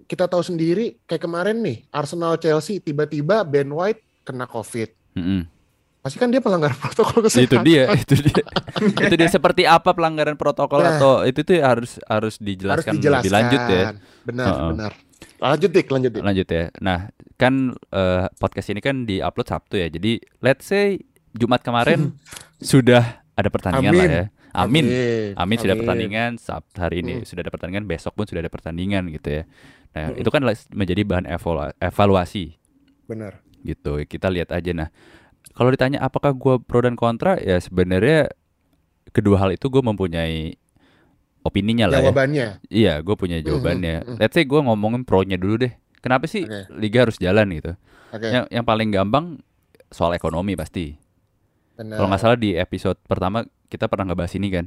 kita 0.05 0.27
tahu 0.27 0.41
sendiri 0.41 1.01
kayak 1.03 1.23
kemarin 1.23 1.59
nih 1.59 1.89
Arsenal 1.89 2.37
Chelsea 2.37 2.77
tiba-tiba 2.77 3.43
Ben 3.43 3.67
White 3.67 4.03
kena 4.23 4.45
COVID. 4.45 4.89
Mm-mm. 5.15 5.43
Pasti 5.99 6.19
kan 6.19 6.29
dia 6.29 6.39
pelanggar 6.39 6.75
protokol 6.83 7.23
Itu 7.23 7.47
kesehatan. 7.49 7.63
dia, 7.63 7.89
itu 7.95 8.15
dia, 8.21 8.43
itu 9.07 9.15
dia 9.17 9.29
seperti 9.29 9.63
apa 9.65 9.91
pelanggaran 9.91 10.35
protokol 10.35 10.83
Nah. 10.83 10.99
atau 10.99 11.13
itu 11.23 11.41
tuh 11.41 11.57
harus 11.57 11.97
harus 12.03 12.35
Harus 12.35 12.37
dijelaskan 12.37 12.93
dijelaskan. 12.97 13.23
lebih 13.23 13.33
lanjut 13.33 13.63
ya. 13.65 13.85
Benar, 14.23 14.47
Heeh. 14.49 14.69
benar. 14.75 14.93
Lanjut 15.39 15.71
dik, 15.71 15.87
lanjut 15.89 16.11
dik. 16.13 16.23
Lanjut 16.23 16.49
ya. 16.49 16.65
Nah, 16.79 16.99
kan 17.35 17.55
eh, 17.89 18.25
podcast 18.37 18.69
ini 18.69 18.79
kan 18.79 19.03
di-upload 19.03 19.49
Sabtu 19.49 19.75
ya. 19.75 19.89
Jadi 19.89 20.13
let's 20.39 20.67
say 20.67 20.99
Jumat 21.33 21.61
kemarin 21.61 22.13
sudah 22.61 23.25
ada 23.33 23.49
pertandingan 23.49 23.93
lah 23.93 24.05
Amin. 24.05 24.11
ya. 24.13 24.25
Amin. 24.53 24.85
Amin. 24.85 25.31
Amin 25.35 25.57
sudah 25.57 25.73
Amin. 25.73 25.81
pertandingan 25.83 26.31
Sabtu 26.37 26.77
hari 26.77 27.01
ini 27.01 27.15
Hmm. 27.21 27.25
sudah 27.25 27.41
ada 27.41 27.53
pertandingan 27.53 27.85
besok 27.85 28.13
pun 28.13 28.29
sudah 28.29 28.41
ada 28.41 28.53
pertandingan 28.53 29.09
gitu 29.09 29.41
ya. 29.41 29.43
Nah, 29.93 30.13
Hmm. 30.13 30.21
itu 30.21 30.29
kan 30.29 30.43
menjadi 30.73 31.03
bahan 31.03 31.25
evalua- 31.27 31.73
evaluasi 31.79 32.57
Benar. 33.05 33.41
gitu. 33.63 33.97
Kita 34.05 34.29
lihat 34.29 34.53
aja 34.53 34.73
nah. 34.73 34.89
Kalau 35.53 35.69
ditanya 35.69 36.01
apakah 36.01 36.33
gua 36.33 36.57
pro 36.57 36.81
dan 36.81 36.97
kontra 36.97 37.37
ya 37.37 37.57
sebenarnya 37.59 38.29
kedua 39.11 39.37
hal 39.37 39.53
itu 39.53 39.69
gue 39.69 39.81
mempunyai 39.81 40.57
opininya 41.43 41.91
lah 41.91 41.99
ya. 41.99 42.09
Jawabannya. 42.09 42.47
Iya, 42.71 42.95
gue 43.01 43.15
punya 43.15 43.37
jawabannya. 43.41 43.97
mhm. 44.07 44.17
Let's 44.17 44.33
say 44.33 44.45
gue 44.45 44.57
ngomongin 44.57 45.03
pro-nya 45.03 45.37
dulu 45.37 45.59
deh. 45.59 45.73
Kenapa 45.99 46.25
sih 46.27 46.47
Oke. 46.47 46.71
liga 46.73 47.05
harus 47.05 47.19
jalan 47.19 47.51
gitu? 47.53 47.73
Oke. 48.11 48.27
Yang 48.27 48.45
yang 48.49 48.65
paling 48.65 48.89
gampang 48.91 49.43
soal 49.89 50.13
ekonomi 50.13 50.55
pasti. 50.55 50.97
Kalau 51.89 52.09
nggak 52.09 52.23
salah 52.23 52.39
di 52.39 52.55
episode 52.55 52.99
pertama 53.03 53.43
kita 53.67 53.89
pernah 53.89 54.13
ngebahas 54.13 54.33
ini 54.37 54.49
kan. 54.49 54.67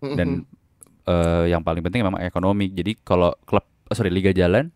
Dan 0.00 0.48
eh, 1.04 1.44
yang 1.50 1.62
paling 1.62 1.82
penting 1.82 2.02
memang 2.02 2.20
ekonomi. 2.20 2.70
Jadi 2.70 2.98
kalau 3.00 3.34
klub 3.44 3.62
eh, 3.62 3.94
sorry 3.94 4.10
liga 4.10 4.30
jalan, 4.30 4.70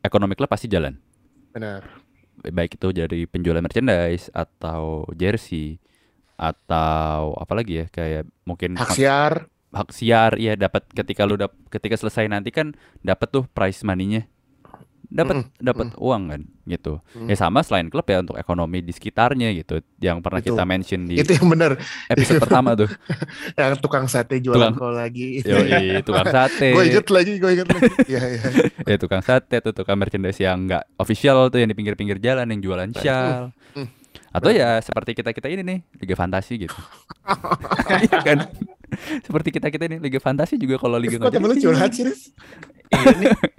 ekonomi 0.00 0.34
klub 0.34 0.48
pasti 0.48 0.66
jalan. 0.66 0.94
benar. 1.50 1.86
Baik 2.44 2.76
itu 2.76 2.90
dari 2.90 3.24
penjualan 3.24 3.62
merchandise 3.62 4.26
atau 4.30 5.06
jersey 5.14 5.78
atau 6.34 7.38
apa 7.38 7.52
lagi 7.54 7.78
ya 7.78 7.86
kayak 7.86 8.26
mungkin 8.42 8.74
Hak 8.74 8.90
siar. 8.90 9.46
hak 9.70 9.90
siar 9.90 10.34
ya 10.34 10.58
dapat 10.58 10.82
ketika 10.90 11.22
lu 11.22 11.38
dap 11.38 11.54
ketika 11.70 11.94
selesai 11.94 12.26
nanti 12.26 12.50
kan 12.50 12.74
dapat 13.02 13.30
tuh 13.30 13.46
prize 13.50 13.86
money-nya 13.86 14.26
dapat 15.14 15.46
Mm-mm. 15.46 15.62
dapat 15.62 15.86
uang 15.94 16.22
kan 16.26 16.42
gitu. 16.66 16.98
Mm. 17.14 17.30
Ya 17.30 17.36
sama 17.38 17.62
selain 17.62 17.86
klub 17.86 18.02
ya 18.02 18.18
untuk 18.18 18.34
ekonomi 18.34 18.82
di 18.82 18.90
sekitarnya 18.90 19.54
gitu. 19.54 19.78
Yang 20.02 20.18
pernah 20.26 20.40
Itu. 20.42 20.50
kita 20.52 20.64
mention 20.66 21.00
di 21.06 21.22
Itu 21.22 21.38
yang 21.38 21.46
bener. 21.46 21.78
episode 22.10 22.42
pertama 22.42 22.74
tuh. 22.74 22.90
Yang 23.60 23.78
tukang 23.78 24.10
sate 24.10 24.42
jualan 24.42 24.74
Tukang- 24.74 24.74
kol 24.74 24.98
lagi. 24.98 25.38
Yoi, 25.46 26.02
tukang 26.02 26.26
sate. 26.26 26.74
gue 26.74 26.84
inget 26.90 27.06
lagi, 27.06 27.32
gue 27.38 27.50
inget 27.54 27.68
lagi. 27.70 27.90
Iya, 28.10 28.22
iya. 28.26 28.42
Ya 28.84 28.96
tukang 28.98 29.22
sate 29.22 29.62
tuh 29.62 29.70
tukang 29.70 29.94
merchandise 29.94 30.42
yang 30.42 30.66
enggak 30.66 30.82
official 30.98 31.46
tuh 31.46 31.62
yang 31.62 31.70
di 31.70 31.76
pinggir-pinggir 31.78 32.18
jalan 32.18 32.50
yang 32.50 32.58
jualan 32.58 32.90
shawl. 32.98 33.54
Hmm. 33.78 33.88
Atau 34.34 34.50
ya 34.50 34.82
seperti 34.82 35.14
kita-kita 35.14 35.46
ini 35.46 35.62
nih, 35.62 35.78
Liga 36.02 36.18
Fantasi 36.18 36.66
gitu. 36.66 36.74
Iya 38.02 38.18
kan? 38.18 38.38
Seperti 39.22 39.54
kita-kita 39.54 39.86
ini 39.86 39.96
Liga 40.02 40.18
Fantasi 40.18 40.58
juga 40.58 40.74
kalau 40.76 40.98
Liga 40.98 41.22
kok 41.22 41.30
lu 41.30 41.54
jadi 41.54 41.62
curhat 41.62 41.90
sih, 41.94 42.02
Rif? 42.02 42.34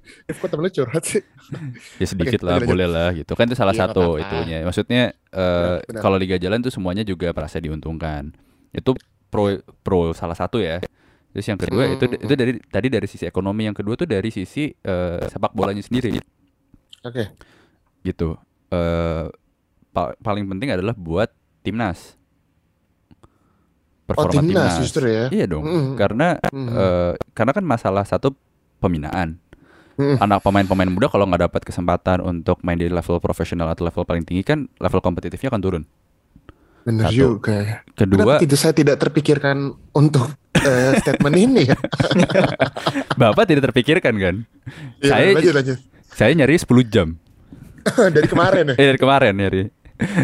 Rif, 0.27 0.37
kok 0.37 0.49
temen 0.49 0.63
lu 0.63 0.71
curhat 0.71 1.03
sih? 1.03 1.21
Ya 2.01 2.05
sedikit 2.05 2.41
lah, 2.41 2.57
lanjut. 2.57 2.69
boleh 2.69 2.87
lah 2.87 3.09
gitu. 3.11 3.33
Kan 3.33 3.45
itu 3.45 3.53
salah 3.53 3.71
nggak 3.71 3.89
satu 3.89 4.01
apa-apa. 4.13 4.23
itunya. 4.23 4.57
Maksudnya 4.61 5.03
eh, 5.11 5.75
benar. 5.79 5.99
kalau 5.99 6.15
Liga 6.15 6.35
Jalan 6.35 6.59
tuh 6.59 6.69
semuanya 6.69 7.01
juga 7.01 7.29
merasa 7.29 7.57
diuntungkan. 7.57 8.33
Itu 8.69 8.93
pro 9.27 9.49
pro 9.79 10.11
salah 10.11 10.33
satu 10.33 10.57
ya. 10.57 10.79
Terus 11.29 11.45
yang 11.45 11.57
kedua 11.57 11.83
itu 11.89 12.05
Hmm. 12.05 12.21
itu 12.21 12.33
dari 12.33 12.51
tadi 12.61 12.87
dari 12.87 13.05
sisi 13.05 13.23
ekonomi, 13.23 13.63
yang 13.63 13.73
kedua 13.73 13.93
tuh 13.93 14.05
dari 14.05 14.29
sisi 14.29 14.71
eh, 14.71 15.19
sepak 15.21 15.51
bolanya 15.51 15.81
sendiri 15.81 16.15
Oke. 17.01 17.35
gitu. 18.01 18.39
Eh 18.69 19.25
pa- 19.89 20.15
paling 20.17 20.43
penting 20.45 20.71
adalah 20.71 20.93
buat 20.93 21.27
timnas. 21.59 22.15
Oh, 24.05 24.13
Performa 24.13 24.37
timnas 24.37 24.73
justru 24.77 25.05
ya? 25.07 25.25
Iya 25.27 25.45
dong. 25.49 25.65
Mm. 25.65 25.89
Karena 25.97 26.37
Mhm. 26.45 26.67
eh, 26.69 27.13
karena 27.33 27.51
kan 27.51 27.65
masalah 27.65 28.03
satu 28.03 28.31
pembinaan. 28.77 29.41
Anak 29.95 30.39
pemain-pemain 30.41 30.87
muda 30.87 31.07
kalau 31.07 31.23
nggak 31.23 31.47
dapat 31.47 31.61
kesempatan 31.63 32.19
untuk 32.19 32.59
main 32.61 32.75
di 32.75 32.85
level 32.85 33.17
profesional 33.17 33.67
atau 33.67 33.83
level 33.83 34.03
paling 34.03 34.21
tinggi 34.21 34.43
kan 34.43 34.67
level 34.75 34.99
kompetitifnya 34.99 35.47
akan 35.47 35.61
turun. 35.61 35.83
Bener 36.83 37.07
Satu. 37.07 37.15
juga. 37.15 37.81
Kedua, 37.93 38.37
Kenapa 38.37 38.55
saya 38.55 38.71
tidak 38.71 38.99
terpikirkan 38.99 39.57
untuk 39.91 40.29
eh, 40.53 40.93
statement 41.01 41.33
ini 41.33 41.61
ya? 41.65 41.77
Bapak 43.21 43.47
tidak 43.47 43.71
terpikirkan 43.71 44.13
kan? 44.15 44.35
Iya, 44.99 45.09
Saya- 45.09 45.33
lanjut 45.33 45.53
lanjut. 45.55 45.77
Saya 46.11 46.31
nyari 46.31 46.55
10 46.55 46.67
jam. 46.87 47.07
Dari 48.15 48.27
kemarin 48.27 48.63
ya. 48.71 48.75
Eh 48.75 48.85
dari 48.87 48.99
kemarin 48.99 49.33
nyari. 49.33 49.61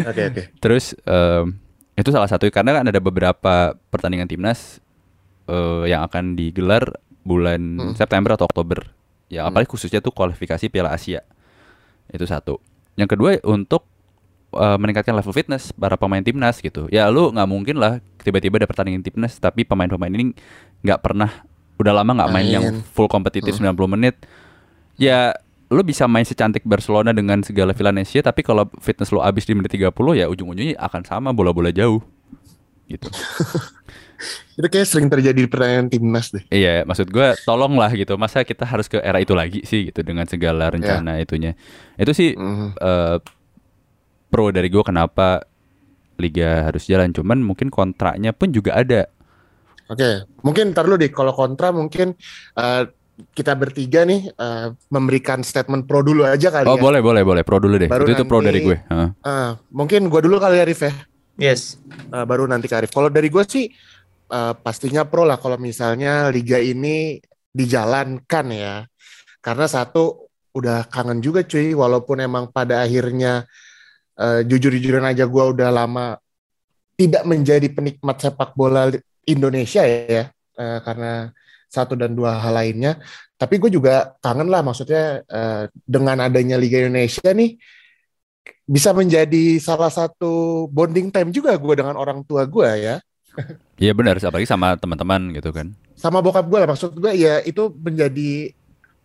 Oke 0.04 0.22
oke. 0.26 0.42
Terus 0.58 0.92
em, 0.98 1.56
itu 1.94 2.08
salah 2.08 2.26
satu 2.26 2.48
karena 2.48 2.74
kan 2.74 2.84
ada 2.84 2.98
beberapa 2.98 3.54
pertandingan 3.88 4.26
timnas 4.26 4.80
eh, 5.46 5.84
yang 5.86 6.02
akan 6.02 6.34
digelar 6.34 6.96
bulan 7.22 7.60
Hmm. 7.78 7.94
September 7.94 8.34
atau 8.34 8.46
Oktober. 8.46 8.82
Ya 9.32 9.42
Hmm. 9.42 9.48
apalagi 9.48 9.72
khususnya 9.72 9.98
tuh 9.98 10.12
kualifikasi 10.12 10.68
Piala 10.68 10.92
Asia. 10.92 11.24
Itu 12.06 12.28
satu. 12.28 12.60
Yang 12.94 13.16
kedua 13.16 13.40
untuk 13.42 13.88
eh, 14.52 14.76
meningkatkan 14.76 15.16
level 15.16 15.32
fitness 15.32 15.72
para 15.72 15.96
pemain 15.96 16.20
timnas 16.20 16.60
gitu. 16.60 16.84
Ya 16.92 17.08
lu 17.08 17.32
nggak 17.32 17.48
mungkin 17.48 17.80
lah 17.80 17.96
tiba-tiba 18.20 18.60
ada 18.60 18.68
pertandingan 18.68 19.00
timnas 19.00 19.40
tapi 19.40 19.64
pemain-pemain 19.64 20.12
ini 20.12 20.36
nggak 20.84 21.00
pernah 21.00 21.32
udah 21.80 21.92
lama 21.96 22.12
nggak 22.14 22.30
main, 22.30 22.46
yang 22.46 22.64
Main. 22.68 22.84
full 22.92 23.08
kompetitif 23.08 23.56
Hmm. 23.56 23.72
90 23.72 23.88
menit. 23.88 24.20
Ya 24.94 25.32
lu 25.72 25.80
bisa 25.80 26.04
main 26.04 26.22
secantik 26.22 26.62
Barcelona 26.62 27.10
dengan 27.10 27.40
segala 27.40 27.72
Villanesia 27.72 28.20
tapi 28.20 28.44
kalau 28.44 28.68
fitness 28.76 29.08
lu 29.08 29.24
habis 29.24 29.48
di 29.48 29.56
menit 29.56 29.72
30 29.72 29.88
ya 30.12 30.28
ujung-ujungnya 30.28 30.76
akan 30.76 31.00
sama 31.02 31.32
bola-bola 31.32 31.72
jauh. 31.72 32.04
Gitu. 32.84 33.08
Itu 34.52 34.66
kayak 34.66 34.84
sering 34.84 35.08
terjadi 35.08 35.34
di 35.36 35.46
pertandingan 35.46 35.88
timnas 35.88 36.30
deh. 36.30 36.44
Iya, 36.48 36.82
maksud 36.82 37.08
gue 37.08 37.34
tolonglah 37.42 37.90
gitu. 37.92 38.14
Masa 38.14 38.42
kita 38.42 38.62
harus 38.62 38.86
ke 38.86 38.98
era 38.98 39.16
itu 39.16 39.32
lagi 39.32 39.62
sih 39.62 39.88
gitu 39.88 40.00
dengan 40.00 40.24
segala 40.24 40.68
rencana 40.68 41.18
itunya. 41.18 41.56
Itu 41.94 42.12
sih 42.12 42.32
Mhm. 42.32 42.66
eh, 42.74 43.16
pro 44.28 44.48
dari 44.48 44.66
gue 44.66 44.80
kenapa 44.80 45.44
liga 46.16 46.66
harus 46.66 46.84
jalan. 46.84 47.10
Cuman 47.10 47.40
mungkin 47.40 47.68
kontraknya 47.68 48.30
pun 48.30 48.48
juga 48.48 48.74
ada. 48.74 49.08
Oke, 49.86 50.24
mungkin 50.40 50.72
ntar 50.72 50.86
lu 50.86 50.94
deh 50.94 51.08
kalau 51.08 51.30
kontra 51.30 51.68
mungkin 51.68 52.14
eh, 52.54 52.82
kita 53.28 53.52
bertiga 53.52 54.02
nih 54.02 54.30
eh, 54.30 54.66
memberikan 54.88 55.40
statement 55.40 55.84
pro 55.84 56.00
dulu 56.00 56.24
aja 56.24 56.48
kali 56.48 56.64
Oh 56.64 56.76
ya. 56.76 56.80
boleh 56.80 57.00
boleh 57.00 57.22
boleh 57.22 57.42
pro 57.42 57.58
dulu 57.58 57.76
deh. 57.76 57.90
Baru 57.90 58.06
itu 58.06 58.14
itu 58.14 58.24
pro 58.24 58.38
nanti- 58.38 58.48
dari 58.48 58.58
gue. 58.62 58.76
Heeh. 58.82 59.08
Ah, 59.20 59.50
mungkin 59.68 60.08
gua 60.08 60.20
dulu 60.20 60.38
kali 60.38 60.56
ya 60.56 60.64
Arif 60.64 60.80
ya. 60.80 60.92
Yes. 61.34 61.76
Eh, 62.08 62.24
baru 62.24 62.44
nanti 62.44 62.68
ke 62.68 62.74
Arif. 62.74 62.88
Kalau 62.88 63.08
dari 63.08 63.28
gue 63.28 63.44
sih 63.44 63.68
eh, 64.32 64.54
pastinya 64.64 65.04
pro 65.04 65.28
lah 65.28 65.36
kalau 65.36 65.60
misalnya 65.60 66.32
liga 66.32 66.56
ini 66.58 67.20
dijalankan 67.52 68.46
ya. 68.52 68.74
Karena 69.44 69.66
satu 69.68 70.32
udah 70.56 70.88
kangen 70.88 71.20
juga 71.20 71.44
cuy, 71.44 71.76
walaupun 71.76 72.24
emang 72.24 72.48
pada 72.48 72.84
akhirnya 72.84 73.44
eh, 74.16 74.40
jujur-jujuran 74.48 75.04
aja 75.04 75.24
gue 75.28 75.44
udah 75.56 75.68
lama 75.72 76.16
tidak 76.96 77.24
menjadi 77.28 77.66
penikmat 77.72 78.16
sepak 78.20 78.54
bola 78.56 78.92
Indonesia 79.26 79.82
ya, 79.84 80.28
Eh, 80.52 80.78
karena 80.84 81.32
satu 81.72 81.96
dan 81.96 82.12
dua 82.12 82.36
hal 82.36 82.52
lainnya. 82.52 83.00
Tapi 83.40 83.56
gue 83.56 83.72
juga 83.72 84.12
kangen 84.20 84.52
lah, 84.52 84.60
maksudnya 84.60 85.24
eh, 85.24 85.72
dengan 85.88 86.20
adanya 86.28 86.60
Liga 86.60 86.84
Indonesia 86.84 87.32
nih 87.32 87.56
bisa 88.66 88.90
menjadi 88.94 89.58
salah 89.58 89.90
satu 89.90 90.66
bonding 90.70 91.10
time 91.10 91.30
juga 91.34 91.54
gue 91.58 91.74
dengan 91.78 91.98
orang 91.98 92.22
tua 92.26 92.46
gue 92.46 92.70
ya 92.78 92.96
Iya 93.82 93.92
benar, 93.98 94.14
apalagi 94.20 94.46
sama 94.48 94.78
teman-teman 94.78 95.32
gitu 95.36 95.50
kan. 95.50 95.72
sama 95.96 96.18
bokap 96.24 96.44
gue 96.50 96.58
lah 96.58 96.68
maksud 96.68 96.98
gue 96.98 97.12
ya 97.14 97.38
itu 97.46 97.62
menjadi 97.78 98.50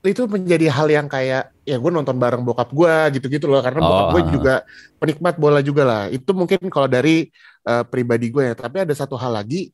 itu 0.07 0.23
menjadi 0.29 0.67
hal 0.71 0.87
yang 0.87 1.07
kayak 1.11 1.51
ya 1.67 1.75
gue 1.77 1.91
nonton 1.91 2.15
bareng 2.15 2.41
bokap 2.47 2.69
gue 2.71 2.93
gitu-gitu 3.19 3.45
loh 3.51 3.59
karena 3.59 3.81
bokap 3.83 4.07
Oh, 4.07 4.11
gue 4.15 4.21
ah. 4.23 4.29
juga 4.31 4.53
penikmat 5.01 5.35
bola 5.35 5.59
juga 5.59 5.83
lah 5.83 6.03
itu 6.07 6.31
mungkin 6.31 6.59
kalau 6.71 6.87
dari 6.87 7.27
eh, 7.67 7.83
pribadi 7.91 8.31
gue 8.31 8.43
ya 8.49 8.55
tapi 8.55 8.77
ada 8.87 8.93
satu 8.95 9.19
hal 9.19 9.35
lagi 9.35 9.69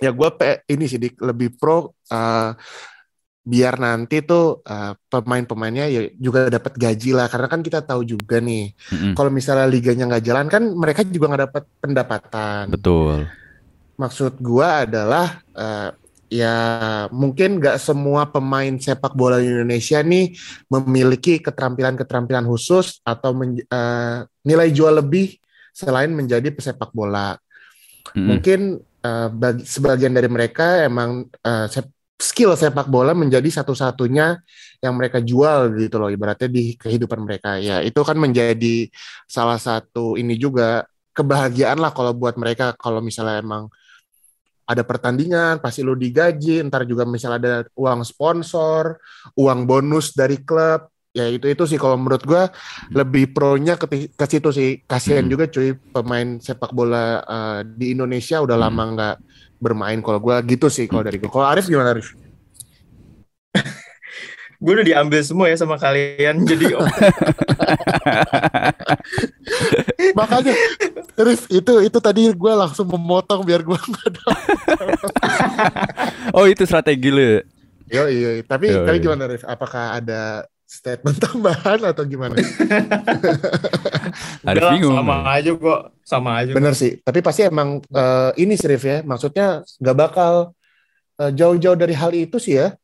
ya 0.00 0.10
gue 0.12 0.28
ini 0.72 0.84
sih 0.90 0.98
Dik, 1.00 1.14
lebih 1.24 1.56
pro 1.56 1.96
eh, 2.12 2.50
biar 3.46 3.74
nanti 3.78 4.26
tuh 4.26 4.60
eh, 4.66 4.92
pemain-pemainnya 5.10 5.84
ya 5.86 6.00
juga 6.18 6.50
dapat 6.50 6.74
gaji 6.74 7.10
lah 7.14 7.26
karena 7.32 7.46
kan 7.52 7.60
kita 7.62 7.80
tahu 7.86 8.02
juga 8.02 8.36
nih 8.42 8.74
Mm-mm. 8.92 9.12
kalau 9.14 9.30
misalnya 9.30 9.66
liganya 9.70 10.04
nggak 10.10 10.24
jalan 10.26 10.46
kan 10.50 10.62
mereka 10.74 11.00
juga 11.06 11.26
nggak 11.30 11.42
dapat 11.50 11.62
pendapatan 11.82 12.66
Betul. 12.66 13.30
Maksud 13.96 14.38
gua 14.40 14.84
adalah 14.84 15.40
eh, 15.56 15.90
ya 16.26 16.54
mungkin 17.14 17.62
nggak 17.62 17.78
semua 17.78 18.26
pemain 18.26 18.74
sepak 18.76 19.14
bola 19.14 19.38
di 19.38 19.46
Indonesia 19.46 20.02
nih 20.02 20.34
memiliki 20.66 21.38
keterampilan-keterampilan 21.38 22.44
khusus 22.46 23.00
atau 23.06 23.32
men- 23.32 23.62
eh, 23.62 24.18
nilai 24.44 24.68
jual 24.70 25.00
lebih 25.00 25.38
selain 25.76 26.10
menjadi 26.12 26.48
pesepak 26.50 26.90
bola. 26.90 27.36
Mm-mm. 28.12 28.26
Mungkin 28.36 28.60
eh, 28.80 29.28
bagi 29.30 29.62
sebagian 29.64 30.12
dari 30.12 30.28
mereka 30.28 30.84
emang 30.86 31.28
eh, 31.44 31.66
sep- 31.70 31.94
skill 32.16 32.56
sepak 32.56 32.88
bola 32.88 33.12
menjadi 33.12 33.60
satu-satunya 33.60 34.40
yang 34.80 34.94
mereka 34.96 35.20
jual 35.20 35.68
gitu 35.76 36.00
loh 36.00 36.08
ibaratnya 36.08 36.48
di 36.48 36.72
kehidupan 36.76 37.20
mereka. 37.22 37.60
Ya 37.60 37.84
itu 37.84 38.00
kan 38.00 38.16
menjadi 38.16 38.88
salah 39.28 39.60
satu 39.60 40.16
ini 40.16 40.40
juga 40.40 40.88
kebahagiaan 41.12 41.80
lah 41.80 41.92
kalau 41.92 42.12
buat 42.16 42.36
mereka 42.36 42.72
kalau 42.76 43.00
misalnya 43.00 43.40
emang 43.40 43.68
ada 44.66 44.82
pertandingan 44.82 45.62
pasti 45.62 45.86
lu 45.86 45.94
digaji 45.94 46.58
ntar 46.66 46.82
juga 46.82 47.06
misalnya 47.06 47.38
ada 47.38 47.54
uang 47.78 48.02
sponsor 48.02 48.98
uang 49.38 49.62
bonus 49.64 50.10
dari 50.12 50.42
klub. 50.42 50.90
Ya 51.16 51.24
itu 51.32 51.48
itu 51.48 51.64
sih 51.64 51.80
kalau 51.80 51.96
menurut 51.96 52.20
gua 52.28 52.52
lebih 52.92 53.32
pro-nya 53.32 53.80
ke, 53.80 53.88
ke 54.12 54.26
situ 54.28 54.52
sih. 54.52 54.84
Kasihan 54.84 55.24
Hmm. 55.24 55.32
juga 55.32 55.48
cuy 55.48 55.72
pemain 55.72 56.36
sepak 56.36 56.76
bola 56.76 57.24
eh, 57.24 57.60
di 57.64 57.96
Indonesia 57.96 58.42
udah 58.44 58.58
Hmm. 58.58 58.64
lama 58.68 58.82
nggak 58.92 59.16
bermain 59.56 59.98
kalau 60.04 60.20
gua. 60.20 60.44
Gitu 60.44 60.68
sih 60.68 60.84
kalau 60.84 61.06
dari 61.06 61.16
gua. 61.16 61.32
Kalau 61.32 61.46
Arif 61.48 61.70
gimana 61.70 61.96
Arif 61.96 62.12
Gue 64.56 64.72
udah 64.80 64.86
diambil 64.86 65.20
semua 65.20 65.52
ya 65.52 65.56
sama 65.60 65.76
kalian. 65.76 66.40
Jadi 66.48 66.72
oh, 66.72 66.80
makanya 70.18 70.54
Arif 71.16 71.48
itu 71.48 71.72
itu 71.84 71.98
tadi 72.00 72.28
gua 72.36 72.66
langsung 72.66 72.88
memotong 72.88 73.44
biar 73.44 73.64
gua 73.64 73.80
nggak 73.80 74.06
ada 74.12 74.22
Oh 76.36 76.44
itu 76.44 76.68
strategi 76.68 77.08
lu. 77.08 77.40
Yo, 77.86 78.10
iya, 78.10 78.42
tapi 78.42 78.74
Yo, 78.74 78.82
tapi 78.82 78.98
gimana 78.98 79.30
Rif? 79.30 79.46
Apakah 79.46 80.02
ada 80.02 80.42
statement 80.66 81.16
tambahan 81.22 81.78
atau 81.86 82.02
gimana? 82.02 82.34
Lah, 84.42 84.74
bingung. 84.74 84.98
sama 84.98 85.22
aja 85.30 85.50
kok. 85.54 85.80
Sama 86.02 86.30
aja. 86.42 86.50
Bener 86.50 86.74
sih, 86.74 86.98
tapi 87.06 87.22
pasti 87.22 87.46
emang 87.46 87.78
eh, 87.86 88.30
ini 88.42 88.58
sih 88.58 88.66
Rif 88.66 88.82
ya, 88.82 89.06
maksudnya 89.06 89.62
nggak 89.78 89.96
bakal 89.96 90.50
eh, 91.22 91.30
jauh-jauh 91.30 91.78
dari 91.78 91.94
hal 91.94 92.10
itu 92.10 92.42
sih 92.42 92.58
ya. 92.58 92.74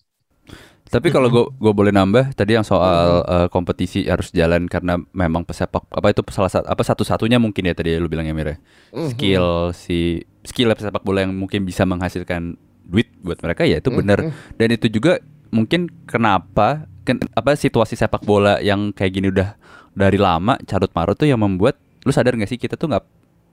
Tapi 0.92 1.08
kalau 1.08 1.32
gue 1.32 1.44
gue 1.56 1.72
boleh 1.72 1.88
nambah 1.88 2.36
tadi 2.36 2.52
yang 2.52 2.66
soal 2.68 3.24
eh, 3.24 3.48
kompetisi 3.48 4.04
harus 4.04 4.28
jalan 4.28 4.68
karena 4.68 5.00
memang 5.16 5.40
pesepak 5.40 5.88
apa 5.88 6.12
itu 6.12 6.20
salah 6.28 6.52
satu 6.52 6.68
apa 6.68 6.82
satu-satunya 6.84 7.40
mungkin 7.40 7.64
ya 7.64 7.72
tadi 7.72 7.96
lu 7.96 8.12
bilang 8.12 8.28
ya 8.28 8.36
Mira. 8.36 8.60
Mhm. 8.92 9.16
Skill 9.16 9.46
si 9.72 10.20
skill 10.44 10.68
pesepak 10.76 11.00
bola 11.00 11.24
yang 11.24 11.32
mungkin 11.32 11.64
bisa 11.64 11.88
menghasilkan 11.88 12.60
duit 12.84 13.08
buat 13.24 13.40
mereka 13.40 13.64
ya 13.64 13.80
itu 13.80 13.88
benar 13.88 14.20
dan 14.60 14.68
itu 14.68 14.90
juga 14.92 15.16
mungkin 15.48 15.88
kenapa 16.04 16.84
ken- 17.08 17.24
apa 17.32 17.56
situasi 17.56 17.96
sepak 17.96 18.26
bola 18.26 18.60
yang 18.60 18.92
kayak 18.92 19.12
gini 19.16 19.32
udah 19.32 19.56
dari 19.96 20.20
lama 20.20 20.60
carut 20.68 20.92
marut 20.92 21.16
tuh 21.16 21.30
yang 21.30 21.40
membuat 21.40 21.78
lu 22.02 22.10
sadar 22.10 22.34
gak 22.34 22.50
sih 22.50 22.58
kita 22.58 22.74
tuh 22.74 22.90
nggak 22.90 23.04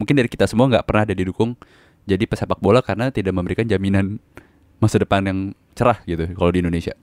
mungkin 0.02 0.16
dari 0.18 0.28
kita 0.28 0.50
semua 0.50 0.66
nggak 0.66 0.84
pernah 0.84 1.06
ada 1.06 1.14
didukung 1.14 1.54
jadi 2.10 2.26
pesepak 2.26 2.58
bola 2.58 2.82
karena 2.82 3.14
tidak 3.14 3.38
memberikan 3.38 3.70
jaminan 3.70 4.18
masa 4.82 4.98
depan 4.98 5.22
yang 5.24 5.40
cerah 5.78 6.00
gitu 6.08 6.26
kalau 6.34 6.50
di 6.50 6.60
Indonesia. 6.64 6.96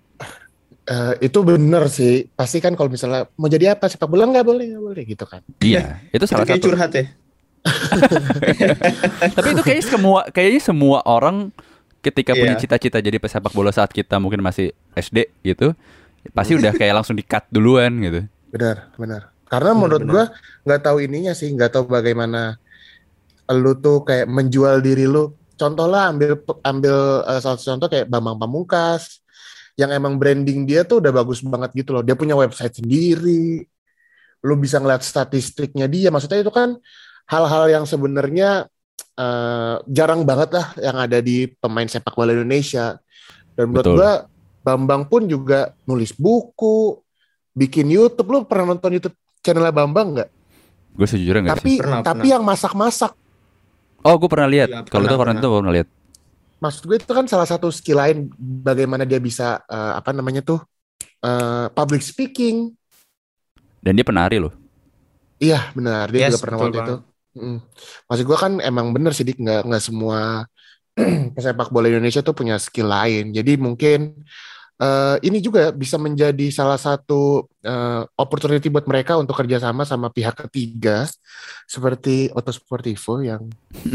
Eh, 0.86 1.14
itu 1.26 1.38
bener 1.42 1.90
sih. 1.90 2.30
Pasti 2.38 2.62
kan 2.62 2.78
kalau 2.78 2.86
misalnya 2.86 3.26
mau 3.34 3.50
jadi 3.50 3.74
apa 3.74 3.90
sepak 3.90 4.06
bola 4.06 4.22
nggak 4.30 4.46
boleh 4.46 4.64
nggak 4.70 4.84
boleh 4.86 5.02
gitu 5.02 5.24
kan. 5.26 5.42
Iya, 5.60 5.98
itu 6.14 6.24
Itu 6.30 6.30
salah 6.30 6.46
kayak 6.46 6.62
satu. 6.62 6.70
curhat 6.70 6.90
ya. 6.94 7.04
Tapi 9.36 9.48
itu 9.54 9.62
kayaknya 9.62 9.86
semua 9.86 10.20
kayaknya 10.30 10.62
semua 10.62 10.98
orang 11.06 11.50
ketika 12.00 12.38
punya 12.38 12.54
Iya. 12.54 12.60
cita-cita 12.60 12.98
jadi 13.02 13.18
pesepak 13.18 13.50
bola 13.50 13.74
saat 13.74 13.90
kita 13.90 14.16
mungkin 14.22 14.40
masih 14.40 14.70
SD 14.94 15.26
gitu, 15.42 15.74
pasti 16.32 16.54
udah 16.54 16.70
kayak 16.74 17.02
langsung 17.02 17.16
di-cut 17.18 17.44
duluan 17.50 17.92
gitu. 18.02 18.20
Benar, 18.52 18.76
benar. 18.96 19.22
Karena 19.46 19.70
Benar, 19.72 19.80
menurut 19.82 20.02
benar. 20.02 20.12
gua 20.12 20.24
nggak 20.66 20.80
tahu 20.86 20.96
ininya 21.06 21.32
sih, 21.34 21.48
nggak 21.54 21.70
tahu 21.74 21.84
bagaimana 21.90 22.58
lu 23.50 23.72
tuh 23.78 24.02
kayak 24.08 24.26
menjual 24.26 24.82
diri 24.82 25.06
lu. 25.06 25.30
Contoh 25.56 25.86
lah 25.88 26.12
ambil 26.12 26.36
ambil 26.62 26.96
eh, 27.24 27.40
salah 27.40 27.56
satu 27.58 27.68
contoh 27.78 27.88
kayak 27.88 28.06
Bambang 28.12 28.36
Pamungkas 28.36 29.24
yang 29.76 29.92
emang 29.92 30.16
branding 30.16 30.64
dia 30.64 30.82
tuh 30.88 31.04
udah 31.04 31.12
bagus 31.12 31.44
banget 31.44 31.84
gitu 31.84 31.92
loh. 31.92 32.02
Dia 32.02 32.16
punya 32.16 32.32
website 32.32 32.80
sendiri. 32.80 33.60
Lu 34.44 34.56
bisa 34.56 34.80
ngeliat 34.80 35.04
statistiknya 35.04 35.84
dia. 35.86 36.08
Maksudnya 36.08 36.40
itu 36.40 36.52
kan 36.52 36.80
hal-hal 37.28 37.68
yang 37.68 37.84
sebenarnya 37.84 38.66
eh, 39.16 39.74
jarang 39.86 40.24
banget 40.24 40.56
lah 40.56 40.66
yang 40.80 40.96
ada 40.96 41.20
di 41.20 41.44
pemain 41.60 41.84
sepak 41.86 42.16
bola 42.16 42.32
Indonesia. 42.32 42.96
Dan 43.52 43.72
menurut 43.72 43.84
Betul. 43.84 43.96
gua 44.00 44.12
Bambang 44.66 45.06
pun 45.06 45.30
juga 45.30 45.70
nulis 45.86 46.10
buku, 46.10 46.98
bikin 47.54 47.86
YouTube. 47.86 48.26
Lu 48.34 48.38
pernah 48.42 48.74
nonton 48.74 48.98
YouTube 48.98 49.14
channelnya 49.38 49.70
Bambang 49.70 50.18
nggak? 50.18 50.28
Gue 50.98 51.06
sejujurnya 51.06 51.40
nggak 51.46 51.56
sih. 51.62 51.62
Tapi 51.62 51.72
Pernah, 51.78 52.00
tapi 52.02 52.18
pernah. 52.26 52.32
yang 52.34 52.42
masak-masak. 52.42 53.12
Oh, 54.02 54.14
gue 54.18 54.26
pernah 54.26 54.48
lihat. 54.50 54.68
Iya, 54.72 54.80
Kalau 54.90 55.06
itu 55.06 55.14
pernah, 55.14 55.34
pernah. 55.38 55.38
itu 55.38 55.48
pernah 55.54 55.72
lihat. 55.76 55.88
Maksud 56.56 56.88
gue 56.88 56.96
itu 56.96 57.12
kan 57.12 57.28
salah 57.28 57.44
satu 57.44 57.68
skill 57.68 58.00
lain 58.00 58.18
bagaimana 58.38 59.04
dia 59.04 59.20
bisa 59.20 59.60
eh, 59.68 59.92
apa 59.96 60.10
namanya 60.16 60.40
tuh 60.40 60.60
eh, 61.20 61.66
public 61.72 62.00
speaking. 62.00 62.72
Dan 63.80 63.94
dia 63.94 64.06
penari 64.06 64.40
loh. 64.40 64.50
Iya 65.36 65.68
benar 65.76 66.08
dia 66.08 66.26
Yes, 66.26 66.40
juga 66.40 66.42
pernah 66.48 66.58
waktu 66.64 66.78
banget. 66.80 66.88
itu. 66.88 66.96
Mm. 67.36 67.58
Maksud 68.08 68.24
gue 68.24 68.38
kan 68.40 68.52
emang 68.64 68.86
bener 68.96 69.12
sih 69.12 69.28
dik 69.28 69.36
nggak 69.36 69.62
nggak 69.68 69.82
semua 69.84 70.48
pesepak 71.36 71.68
bola 71.68 71.92
Indonesia 71.92 72.24
tuh 72.24 72.32
punya 72.32 72.56
skill 72.56 72.88
lain. 72.88 73.36
Jadi 73.36 73.60
mungkin 73.60 74.24
eh, 74.80 75.16
ini 75.28 75.44
juga 75.44 75.76
bisa 75.76 76.00
menjadi 76.00 76.48
salah 76.48 76.80
satu 76.80 77.44
eh, 77.60 78.02
opportunity 78.16 78.72
buat 78.72 78.88
mereka 78.88 79.20
untuk 79.20 79.36
kerjasama 79.36 79.84
sama 79.84 80.08
pihak 80.08 80.48
ketiga 80.48 81.04
seperti 81.68 82.32
Otto 82.32 82.48
Sportivo 82.48 83.20
yang 83.20 83.44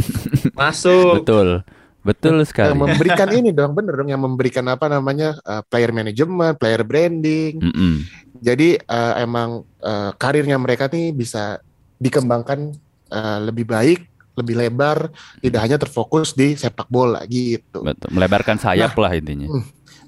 Masuk. 0.61 1.25
Betul. 1.25 1.65
Betul 2.01 2.41
yang 2.41 2.49
sekali. 2.49 2.73
memberikan 2.73 3.29
ini 3.39 3.49
dong 3.53 3.77
bener 3.77 3.93
dong 3.93 4.09
yang 4.09 4.21
memberikan 4.21 4.65
apa 4.69 4.89
namanya 4.89 5.37
eh, 5.45 5.61
player 5.69 5.93
management, 5.93 6.57
player 6.57 6.81
branding. 6.81 7.61
Mm-mm. 7.61 7.93
Jadi 8.41 8.77
eh, 8.81 9.13
emang 9.21 9.61
eh, 9.81 10.11
karirnya 10.17 10.57
mereka 10.57 10.89
nih 10.89 11.13
bisa 11.13 11.61
dikembangkan 12.01 12.73
eh, 13.13 13.39
lebih 13.45 13.69
baik, 13.69 13.99
lebih 14.33 14.55
lebar, 14.57 15.13
tidak 15.39 15.61
hanya 15.61 15.77
terfokus 15.77 16.33
di 16.33 16.57
sepak 16.57 16.89
bola 16.89 17.21
gitu. 17.29 17.85
Betul. 17.85 18.09
Melebarkan 18.09 18.57
sayap 18.57 18.97
lah 18.97 19.13
intinya. 19.13 19.45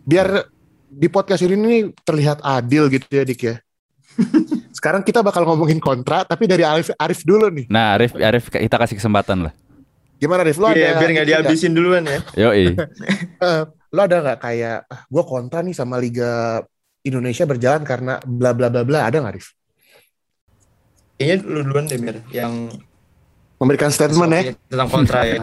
Biar 0.01 0.49
di 0.93 1.07
podcast 1.09 1.41
ini 1.45 1.55
nih 1.57 1.81
terlihat 2.05 2.41
adil 2.41 2.89
gitu 2.89 3.05
ya 3.09 3.23
Dik 3.25 3.41
ya. 3.41 3.55
Sekarang 4.77 5.01
kita 5.01 5.25
bakal 5.25 5.45
ngomongin 5.45 5.81
kontra, 5.81 6.21
tapi 6.25 6.45
dari 6.45 6.61
Arif, 6.61 6.93
Arif 6.97 7.25
dulu 7.25 7.49
nih. 7.49 7.65
Nah, 7.69 7.97
Arif, 7.97 8.13
Arif 8.17 8.49
kita 8.53 8.77
kasih 8.77 8.97
kesempatan 9.01 9.49
lah. 9.49 9.53
Gimana 10.23 10.47
Arif? 10.47 10.55
Lo 10.55 10.71
ada 10.71 10.79
Iya, 10.79 10.95
biar 10.95 11.09
nggak 11.11 11.27
dihabisin 11.27 11.75
duluan 11.75 12.07
ya. 12.07 12.19
Eh, 13.43 13.61
lo 13.91 13.99
ada 13.99 14.17
nggak 14.23 14.39
kayak 14.39 14.77
ah, 14.87 15.03
gue 15.03 15.23
kontra 15.27 15.59
nih 15.59 15.75
sama 15.75 15.99
Liga 15.99 16.63
Indonesia 17.03 17.43
berjalan 17.43 17.83
karena 17.83 18.23
bla 18.23 18.55
bla 18.55 18.71
bla 18.71 18.87
bla 18.87 19.03
ada 19.03 19.19
nggak 19.19 19.33
Arif? 19.35 19.51
Kayaknya 21.19 21.35
lu 21.43 21.59
duluan 21.67 21.85
deh, 21.91 21.99
Mir. 21.99 22.23
Yang 22.31 22.79
Memberikan 23.59 23.91
statement 23.91 24.31
ya. 24.31 24.41
tentang 24.67 24.89
kontra 24.91 25.23
ya. 25.23 25.39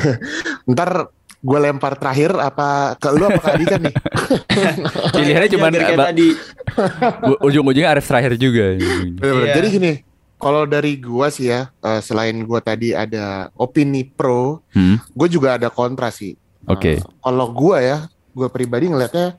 Ntar 0.70 1.06
gue 1.38 1.58
lempar 1.60 1.94
terakhir 1.94 2.34
apa 2.34 2.98
ke 2.98 3.08
lu 3.14 3.30
apa 3.30 3.38
ke 3.38 3.50
Adika 3.52 3.76
nih? 3.78 3.94
Pilihannya 5.12 5.48
Iya, 5.50 5.94
ba- 5.94 6.08
tadi. 6.10 6.28
ujung-ujungnya 7.44 7.94
Arif 7.94 8.06
terakhir 8.06 8.34
juga. 8.34 8.74
Iya. 8.74 9.54
Jadi 9.54 9.66
gini, 9.70 9.92
kalau 10.36 10.64
dari 10.64 10.98
gua 10.98 11.28
sih 11.28 11.48
ya, 11.48 11.70
eh, 11.80 12.00
selain 12.00 12.36
gua 12.44 12.60
tadi 12.60 12.92
ada 12.92 13.48
opini 13.56 14.04
pro, 14.04 14.60
Hmm, 14.74 15.00
gue 15.14 15.28
juga 15.30 15.56
ada 15.56 15.70
kontra 15.70 16.10
sih. 16.10 16.34
Oke. 16.66 16.98
Eh, 16.98 17.00
kalau 17.20 17.48
gua 17.50 17.78
ya, 17.80 17.98
gua 18.32 18.50
pribadi 18.50 18.90
ngelihatnya 18.90 19.38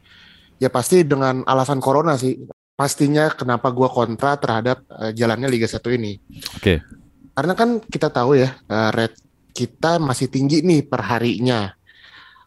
ya 0.56 0.70
pasti 0.72 1.04
dengan 1.04 1.44
alasan 1.46 1.84
corona 1.84 2.16
sih. 2.16 2.40
Pastinya 2.76 3.32
kenapa 3.32 3.72
gua 3.72 3.88
kontra 3.88 4.36
terhadap 4.36 4.84
eh, 4.90 5.12
jalannya 5.14 5.48
Liga 5.48 5.68
1 5.68 5.92
ini. 5.94 6.18
Oke. 6.58 6.82
Karena 7.36 7.54
kan 7.54 7.84
kita 7.84 8.08
tahu 8.10 8.40
ya, 8.40 8.56
eh, 8.56 8.90
rate 8.92 9.20
kita 9.56 10.04
masih 10.04 10.28
tinggi 10.28 10.60
nih 10.60 10.84
per 10.84 11.00
harinya. 11.08 11.72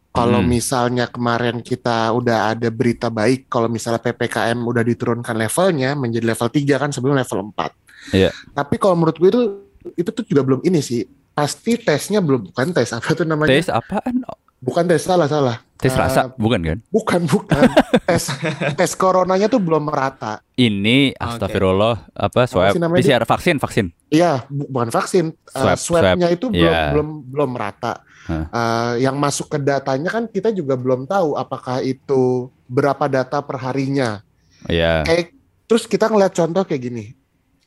Kalau 0.08 0.40
Hmm. 0.40 0.50
misalnya 0.50 1.06
kemarin 1.06 1.60
kita 1.60 2.10
udah 2.10 2.52
ada 2.52 2.68
berita 2.72 3.08
baik, 3.08 3.46
kalau 3.46 3.68
misalnya 3.68 4.00
PPKM 4.02 4.56
udah 4.60 4.82
diturunkan 4.82 5.36
levelnya 5.36 5.94
menjadi 5.94 6.32
level 6.32 6.48
3 6.48 6.74
kan 6.80 6.90
sebelum 6.90 7.14
level 7.14 7.52
4. 7.52 7.70
Iya. 8.10 8.30
Tapi 8.50 8.74
kalau 8.76 8.94
menurut 8.94 9.16
gue 9.16 9.28
itu 9.28 9.42
itu 9.94 10.10
tuh 10.10 10.24
juga 10.24 10.42
belum 10.42 10.60
ini 10.62 10.78
sih. 10.78 11.04
Pasti 11.32 11.78
tesnya 11.78 12.18
belum 12.18 12.50
bukan 12.50 12.72
tes 12.72 12.90
apa 12.90 13.14
tuh 13.14 13.22
namanya? 13.22 13.52
Tes 13.52 13.70
apaan? 13.70 14.26
Bukan 14.58 14.84
tes 14.84 14.98
salah 15.00 15.30
salah. 15.30 15.62
Tes 15.78 15.94
Eh, 15.94 15.94
rasa, 15.94 16.34
bukan 16.34 16.58
kan? 16.58 16.78
Bukan 16.90 17.30
bukan. 17.30 17.62
tes 18.02 18.26
tes 18.74 18.90
coronanya 18.98 19.46
tuh 19.46 19.62
belum 19.62 19.86
merata. 19.86 20.42
Ini 20.52 21.14
astagfirullah 21.14 22.10
apa 22.10 22.50
swab 22.50 22.74
sih 22.74 22.82
namanya, 22.82 22.98
PCR 22.98 23.22
vaksin 23.22 23.62
vaksin. 23.62 23.86
Iya, 24.10 24.42
bu- 24.50 24.66
bukan 24.66 24.90
vaksin. 24.90 25.30
Eh, 25.30 25.54
Swab, 25.54 25.78
swabnya 25.78 26.26
itu 26.28 26.50
belum 26.50 26.58
iya. 26.74 26.90
belum 26.90 27.08
belum 27.30 27.50
merata. 27.54 28.02
Hah. 28.26 28.44
Eh, 28.50 29.06
yang 29.06 29.14
masuk 29.14 29.46
ke 29.46 29.62
datanya 29.62 30.10
kan 30.10 30.26
kita 30.26 30.50
juga 30.50 30.74
belum 30.74 31.06
tahu 31.06 31.38
apakah 31.38 31.78
itu 31.80 32.50
berapa 32.66 33.06
data 33.06 33.38
per 33.38 33.62
harinya. 33.62 34.26
Iya. 34.66 35.06
Kayak 35.06 35.30
terus 35.64 35.86
kita 35.86 36.10
ngeliat 36.10 36.34
contoh 36.34 36.66
kayak 36.66 36.82
gini. 36.82 37.14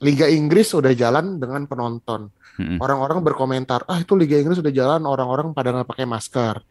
Liga 0.01 0.25
Inggris 0.25 0.73
udah 0.73 0.91
jalan 0.97 1.37
dengan 1.37 1.69
penonton. 1.69 2.33
Orang-orang 2.81 3.21
berkomentar, 3.25 3.85
ah 3.85 3.97
itu 4.01 4.13
Liga 4.17 4.37
Inggris 4.37 4.61
udah 4.61 4.73
jalan, 4.73 5.01
orang-orang 5.05 5.53
pada 5.53 5.73
nggak 5.73 5.89
pakai 5.89 6.05
masker. 6.05 6.61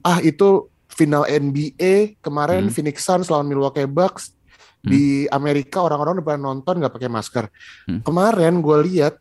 Ah 0.00 0.20
itu 0.20 0.68
final 0.88 1.24
NBA 1.28 2.20
kemarin 2.20 2.68
Hmm. 2.68 2.72
Phoenix 2.72 3.04
Suns 3.04 3.28
lawan 3.28 3.48
Milwaukee 3.48 3.88
Bucks 3.88 4.32
di 4.80 5.28
Amerika 5.28 5.84
orang-orang 5.84 6.20
udah 6.20 6.26
pada 6.26 6.40
nonton 6.40 6.74
nggak 6.80 6.94
pakai 6.94 7.10
masker. 7.12 7.44
Hmm. 7.84 8.00
Kemarin 8.00 8.64
gue 8.64 8.78
lihat, 8.88 9.14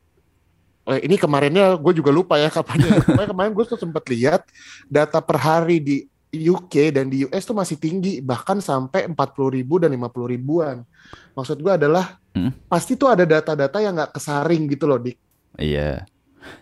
eh, 0.87 1.03
ini 1.03 1.19
kemarinnya 1.19 1.75
gue 1.75 1.93
juga 1.95 2.11
lupa 2.15 2.39
ya 2.39 2.47
kapan. 2.47 2.79
Pokoknya 3.07 3.27
kemarin 3.27 3.51
gue 3.51 3.65
tuh 3.67 3.79
sempat 3.79 4.03
lihat 4.07 4.47
data 4.87 5.19
per 5.19 5.37
hari 5.39 5.83
di 5.83 5.95
UK 6.29 6.93
dan 6.93 7.09
di 7.09 7.25
US 7.25 7.43
tuh 7.43 7.57
masih 7.57 7.75
tinggi 7.75 8.21
bahkan 8.21 8.61
sampai 8.61 9.09
40 9.09 9.17
ribu 9.49 9.81
dan 9.81 9.89
50 9.89 10.29
ribuan. 10.29 10.85
Maksud 11.33 11.57
gue 11.59 11.73
adalah 11.73 12.17
Hmm. 12.29 12.53
pasti 12.69 12.93
tuh 12.93 13.09
ada 13.09 13.25
data-data 13.25 13.81
yang 13.81 13.97
nggak 13.97 14.13
kesaring 14.13 14.69
gitu 14.69 14.85
loh, 14.85 15.01
Dik. 15.01 15.17
Iya. 15.57 16.05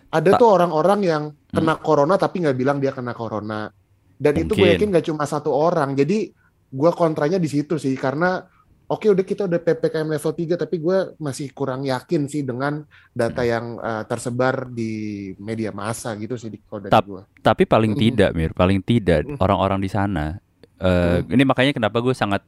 Ada 0.08 0.30
Ta- 0.34 0.38
tuh 0.40 0.48
orang-orang 0.48 1.00
yang 1.04 1.22
kena 1.46 1.76
corona 1.76 2.16
tapi 2.16 2.40
nggak 2.40 2.56
bilang 2.56 2.80
dia 2.80 2.90
kena 2.90 3.12
corona. 3.12 3.68
Dan 4.16 4.32
itu 4.34 4.56
gue 4.56 4.64
Mungkin. 4.64 4.74
yakin 4.74 4.88
nggak 4.88 5.06
cuma 5.06 5.28
satu 5.28 5.52
orang. 5.52 5.92
Jadi 5.92 6.32
gue 6.68 6.90
kontranya 6.96 7.36
di 7.36 7.46
situ 7.46 7.76
sih 7.76 7.92
karena 7.94 8.40
oke 8.88 9.06
udah 9.06 9.20
kita 9.22 9.44
udah 9.44 9.56
PPKM 9.58 10.08
level 10.08 10.32
3 10.32 10.56
tapi 10.56 10.76
gue 10.76 10.98
masih 11.16 11.52
kurang 11.52 11.84
yakin 11.84 12.24
sih 12.24 12.40
dengan 12.40 12.82
data 13.10 13.42
yang 13.42 13.76
eh, 13.76 14.02
tersebar 14.04 14.66
di 14.66 14.92
media 15.36 15.70
massa 15.70 16.12
gitu 16.14 16.34
sih 16.34 16.48
di 16.48 16.58
kalau 16.58 16.80
dari 16.80 16.90
Tap- 16.90 17.04
gue. 17.06 17.22
Tapi 17.38 17.62
paling 17.64 17.92
Mm. 17.92 18.00
tidak, 18.00 18.30
Mir, 18.32 18.52
paling 18.52 18.80
tidak 18.80 19.22
Mm. 19.24 19.36
orang-orang 19.38 19.78
di 19.78 19.88
sana. 19.88 20.40
eh, 20.78 21.20
Ini 21.22 21.42
makanya 21.42 21.72
kenapa 21.72 21.98
gue 21.98 22.12
sangat 22.12 22.40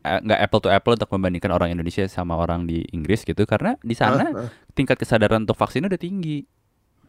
eh, 0.00 0.20
nggak 0.20 0.36
apple 0.38 0.60
to 0.60 0.68
apple 0.68 0.92
untuk 0.92 1.08
membandingkan 1.10 1.48
orang 1.50 1.70
Indonesia 1.70 2.04
sama 2.06 2.36
orang 2.36 2.64
di 2.64 2.84
Inggris 2.90 3.22
gitu 3.22 3.42
karena 3.42 3.72
di 3.80 3.92
sana 3.94 4.24
Ah, 4.26 4.38
ah. 4.38 4.48
tingkat 4.70 4.94
kesadaran 4.94 5.42
untuk 5.42 5.56
vaksin 5.56 5.80
udah 5.82 5.96
tinggi. 5.96 6.44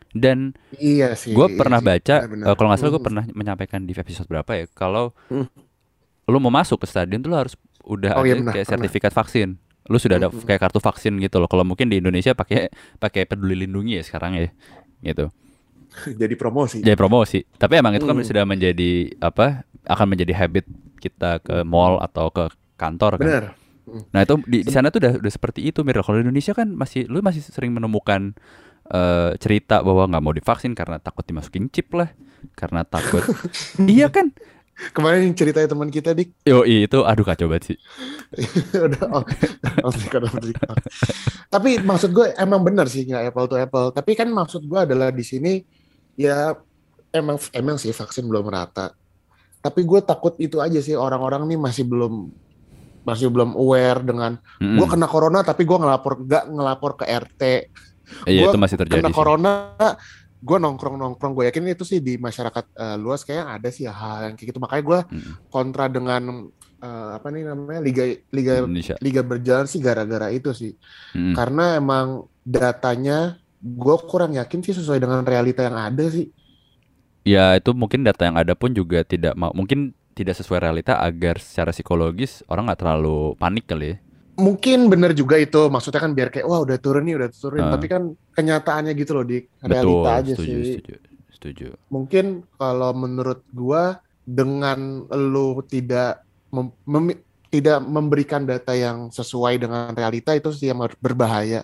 Dan 0.09 0.55
iya 0.73 1.11
sih. 1.13 1.35
gue 1.35 1.43
iya 1.45 1.59
pernah 1.59 1.77
sih. 1.77 1.87
baca, 1.91 2.15
eh, 2.23 2.55
kalau 2.55 2.67
nggak 2.69 2.79
salah 2.79 2.87
gue 2.89 2.97
Mm. 2.97 3.07
pernah 3.11 3.23
menyampaikan 3.29 3.83
di 3.83 3.91
episode 3.91 4.25
berapa 4.25 4.47
ya, 4.47 4.65
kalau 4.71 5.11
Hmm. 5.27 5.43
lu 6.25 6.39
mau 6.39 6.49
masuk 6.49 6.79
ke 6.79 6.87
stadion 6.87 7.19
tuh 7.19 7.29
lu 7.29 7.37
harus 7.37 7.59
udah 7.85 8.11
Oh, 8.17 8.21
ada 8.21 8.27
iya 8.27 8.35
benar, 8.35 8.53
kayak 8.53 8.67
sertifikat 8.67 9.11
vaksin. 9.13 9.49
Lu 9.85 10.01
sudah 10.01 10.17
ada 10.17 10.27
kayak 10.33 10.61
kartu 10.61 10.81
vaksin 10.81 11.13
gitu 11.21 11.37
loh. 11.37 11.45
Kalau 11.45 11.61
mungkin 11.61 11.87
di 11.87 12.01
Indonesia 12.01 12.33
pakai 12.33 12.73
pakai 12.97 13.29
peduli 13.29 13.65
lindungi 13.65 14.01
ya 14.01 14.03
sekarang 14.03 14.33
ya, 14.35 14.49
gitu. 15.01 15.29
jadi 16.21 16.33
promosi. 16.35 16.81
Jadi 16.81 16.97
promosi. 16.97 17.39
Tapi 17.55 17.73
emang 17.79 17.93
itu 17.93 18.03
kan 18.03 18.17
Hmm. 18.17 18.25
sudah 18.25 18.43
menjadi 18.43 19.13
apa? 19.21 19.63
Akan 19.85 20.09
menjadi 20.09 20.33
habit 20.33 20.65
kita 20.97 21.37
ke 21.39 21.61
mall 21.61 22.01
atau 22.01 22.33
ke 22.33 22.49
kantor 22.75 23.21
kan. 23.21 23.25
Bener. 23.29 23.45
Nah 24.09 24.25
itu 24.25 24.41
di, 24.49 24.65
di 24.65 24.71
sana 24.73 24.89
tuh 24.89 24.97
udah 24.97 25.21
udah 25.21 25.31
seperti 25.31 25.61
itu 25.69 25.85
Mir. 25.85 26.01
Kalau 26.01 26.17
di 26.17 26.25
Indonesia 26.25 26.57
kan 26.57 26.73
masih 26.73 27.05
lu 27.05 27.21
masih 27.21 27.45
sering 27.45 27.69
menemukan 27.69 28.33
eh, 28.89 29.37
cerita 29.37 29.85
bahwa 29.85 30.09
nggak 30.09 30.23
mau 30.25 30.33
divaksin 30.33 30.73
karena 30.73 30.97
takut 30.97 31.21
dimasukin 31.21 31.69
chip 31.69 31.93
lah, 31.93 32.09
karena 32.57 32.81
takut. 32.81 33.21
iya 33.85 34.09
kan? 34.09 34.33
Kemarin 34.75 35.31
ceritanya 35.31 35.71
teman 35.71 35.87
kita 35.87 36.11
dik 36.11 36.35
Yo 36.43 36.67
itu 36.67 36.99
aduh 37.07 37.23
kacau 37.23 37.47
banget 37.47 37.73
sih. 37.73 37.77
udah 38.85 39.23
record. 39.23 40.77
Tapi 41.47 41.79
maksud 41.79 42.11
gue 42.11 42.35
emang 42.35 42.59
bener 42.59 42.91
sih 42.91 43.07
nggak 43.07 43.31
apple 43.31 43.47
to 43.47 43.55
apple. 43.55 43.87
Tapi 43.95 44.11
kan 44.19 44.27
maksud 44.27 44.67
gue 44.67 44.79
adalah 44.83 45.15
di 45.15 45.23
sini 45.23 45.63
ya 46.19 46.51
emang 47.15 47.39
emang 47.55 47.79
sih 47.79 47.95
vaksin 47.95 48.27
belum 48.27 48.51
rata. 48.51 48.91
Tapi 49.63 49.81
gue 49.87 50.03
takut 50.03 50.35
itu 50.43 50.59
aja 50.59 50.77
sih 50.83 50.93
orang-orang 50.93 51.47
nih 51.47 51.59
masih 51.59 51.87
belum 51.87 52.29
masih 53.05 53.29
belum 53.31 53.53
aware 53.55 54.01
dengan 54.01 54.35
Mm-mm. 54.59 54.81
gue 54.81 54.87
kena 54.89 55.05
corona 55.05 55.45
tapi 55.45 55.61
gue 55.63 55.77
ngelapor 55.77 56.25
nggak 56.25 56.43
ngelapor 56.51 56.91
ke 56.99 57.05
RT. 57.07 57.41
Iya 58.29 58.53
itu 58.53 58.57
masih 58.59 58.77
terjadi 58.77 59.01
Kena 59.01 59.09
sih. 59.09 59.17
corona 59.17 59.53
gue 60.39 60.57
nongkrong 60.57 60.95
nongkrong 60.95 61.33
gue 61.33 61.45
yakin 61.47 61.71
itu 61.71 61.83
sih 61.83 61.99
di 61.99 62.17
masyarakat 62.17 62.65
eh, 62.73 62.97
luas 62.97 63.23
kayak 63.23 63.59
ada 63.59 63.69
sih 63.69 63.85
hal 63.85 64.29
yang 64.29 64.35
kayak 64.35 64.49
gitu 64.51 64.59
makanya 64.59 64.83
gue 64.83 64.99
Mm. 65.09 65.33
kontra 65.47 65.85
dengan 65.87 66.21
eh, 66.77 67.09
apa 67.15 67.27
nih 67.29 67.43
namanya 67.45 67.81
liga 67.81 68.03
liga 68.29 68.53
Indonesia. 68.61 68.95
liga 68.99 69.21
berjalan 69.21 69.65
sih 69.65 69.79
gara-gara 69.79 70.29
itu 70.29 70.51
sih 70.51 70.73
Mm. 71.13 71.33
karena 71.33 71.77
emang 71.77 72.07
datanya 72.43 73.37
gue 73.57 73.95
kurang 74.05 74.35
yakin 74.35 74.61
sih 74.61 74.75
sesuai 74.75 74.99
dengan 74.99 75.23
realita 75.23 75.63
yang 75.63 75.75
ada 75.75 76.05
sih 76.07 76.29
Ya 77.25 77.57
itu 77.57 77.73
mungkin 77.73 78.05
data 78.05 78.21
yang 78.21 78.37
ada 78.37 78.53
pun 78.53 78.69
juga 78.69 79.01
tidak 79.01 79.33
mau 79.33 79.49
mungkin 79.49 79.97
tidak 80.13 80.37
sesuai 80.37 80.61
realita 80.61 81.01
agar 81.01 81.41
secara 81.41 81.73
psikologis 81.73 82.45
orang 82.45 82.69
nggak 82.69 82.85
terlalu 82.85 83.33
panik 83.35 83.65
kali 83.65 83.97
ya. 83.97 84.04
Mungkin 84.35 84.91
bener 84.91 85.15
juga 85.15 85.39
itu 85.39 85.67
maksudnya 85.67 85.99
kan 85.99 86.11
biar 86.11 86.27
kayak 86.27 86.43
wah 86.43 86.59
udah 86.59 86.75
turun 86.77 87.07
nih 87.07 87.15
udah 87.15 87.29
turun 87.31 87.63
Ah. 87.63 87.71
tapi 87.71 87.87
kan 87.87 88.03
kenyataannya 88.35 88.91
gitu 88.93 89.11
loh 89.15 89.23
di 89.23 89.47
Betul, 89.47 89.69
realita 89.71 90.09
aja 90.19 90.33
setuju, 90.35 90.47
sih 90.51 90.75
setuju, 90.75 90.95
setuju. 91.31 91.67
mungkin 91.87 92.25
kalau 92.55 92.91
menurut 92.91 93.41
gua 93.49 93.99
dengan 94.21 95.05
lu 95.11 95.61
tidak 95.63 96.19
mem- 96.51 96.75
memi- 96.83 97.21
tidak 97.47 97.79
memberikan 97.79 98.43
data 98.43 98.75
yang 98.75 99.07
sesuai 99.07 99.55
dengan 99.55 99.95
realita 99.95 100.35
itu 100.35 100.51
sih 100.51 100.67
yang 100.67 100.83
ber- 100.83 100.99
berbahaya. 100.99 101.63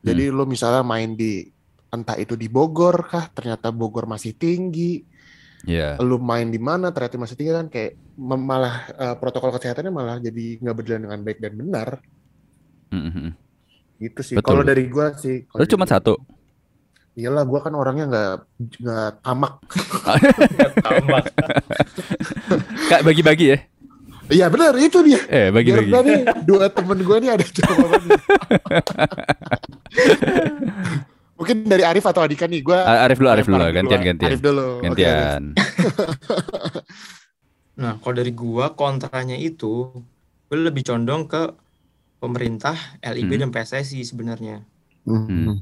Jadi 0.00 0.30
lu 0.30 0.46
misalnya 0.46 0.80
main 0.80 1.12
di 1.12 1.44
entah 1.90 2.16
itu 2.16 2.38
di 2.38 2.46
Bogor 2.46 3.04
kah, 3.04 3.28
ternyata 3.28 3.68
Bogor 3.68 4.06
masih 4.06 4.32
tinggi, 4.32 5.02
Ya, 5.66 5.98
lu 5.98 6.22
main 6.22 6.46
di 6.46 6.62
mana 6.62 6.94
ternyata 6.94 7.18
masih 7.18 7.34
tinggi 7.34 7.50
kan 7.50 7.66
kayak 7.66 7.98
malah 8.16 8.86
eh, 8.94 9.14
protokol 9.18 9.50
kesehatannya 9.58 9.90
malah 9.90 10.16
jadi 10.22 10.62
nggak 10.62 10.76
berjalan 10.78 11.02
dengan 11.10 11.20
baik 11.26 11.38
dan 11.42 11.54
benar 11.58 11.88
Mm, 12.86 13.02
mm, 13.02 13.12
mm. 13.18 13.32
gitu 13.98 14.20
sih. 14.22 14.34
Kalau 14.38 14.62
dari 14.62 14.86
gua 14.86 15.10
sih, 15.18 15.42
Lu 15.50 15.66
cuma 15.66 15.90
satu. 15.90 16.14
Iyalah 17.18 17.42
gua 17.42 17.66
kan 17.66 17.74
orangnya 17.74 18.06
nggak 18.06 18.46
nggak 18.78 19.10
tamak. 19.26 19.58
Tambah. 20.86 21.22
Kak 22.86 23.02
bagi-bagi 23.02 23.58
ya. 23.58 23.58
Iya 24.30 24.46
benar 24.54 24.78
itu 24.78 25.02
dia. 25.02 25.18
Eh, 25.26 25.50
gua 25.50 26.02
nih 26.06 26.22
dua 26.46 26.70
temen 26.70 26.98
gue 27.02 27.16
nih 27.26 27.30
ada 27.34 27.42
jawaban. 27.42 28.02
Mungkin 31.36 31.68
dari 31.68 31.84
Arif 31.84 32.08
atau 32.08 32.24
Adika 32.24 32.48
nih 32.48 32.64
gue. 32.64 32.78
Arif 32.80 33.20
dulu, 33.20 33.28
Arif 33.28 33.46
dulu, 33.46 33.64
gantian, 33.68 34.00
gantian. 34.00 34.28
Arif 34.32 34.40
dulu. 34.40 34.68
Gantian. 34.80 35.42
Nah, 37.76 38.00
kalau 38.00 38.14
dari 38.16 38.32
gua 38.32 38.72
kontranya 38.72 39.36
itu 39.36 39.92
gue 40.48 40.56
lebih 40.56 40.80
condong 40.80 41.28
ke 41.28 41.52
pemerintah, 42.16 42.72
LIB 43.04 43.36
Hmm. 43.36 43.40
dan 43.44 43.50
PSSI 43.52 44.00
sebenarnya. 44.00 44.64
Hmm. 45.04 45.60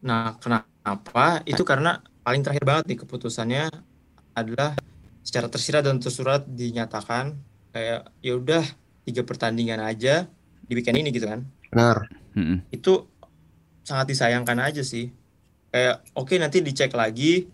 Nah, 0.00 0.40
kenapa? 0.40 1.44
Itu 1.44 1.68
karena 1.68 2.00
paling 2.24 2.40
terakhir 2.40 2.64
banget 2.64 2.84
nih 2.88 2.98
keputusannya 3.04 3.68
adalah 4.32 4.72
secara 5.20 5.52
tersirat 5.52 5.84
dan 5.84 6.00
tersurat 6.00 6.48
dinyatakan 6.48 7.36
kayak 7.76 8.08
ya 8.24 8.32
udah 8.40 8.64
tiga 9.04 9.20
pertandingan 9.28 9.84
aja 9.84 10.24
di 10.64 10.72
weekend 10.72 10.96
ini 10.96 11.12
gitu 11.12 11.28
kan. 11.28 11.44
Benar. 11.68 12.08
Mm, 12.32 12.40
mm. 12.40 12.58
Itu 12.72 13.04
sangat 13.88 14.12
disayangkan 14.12 14.60
aja 14.60 14.84
sih. 14.84 15.08
Kayak 15.72 16.04
oke 16.12 16.36
nanti 16.36 16.60
dicek 16.60 16.92
lagi 16.92 17.48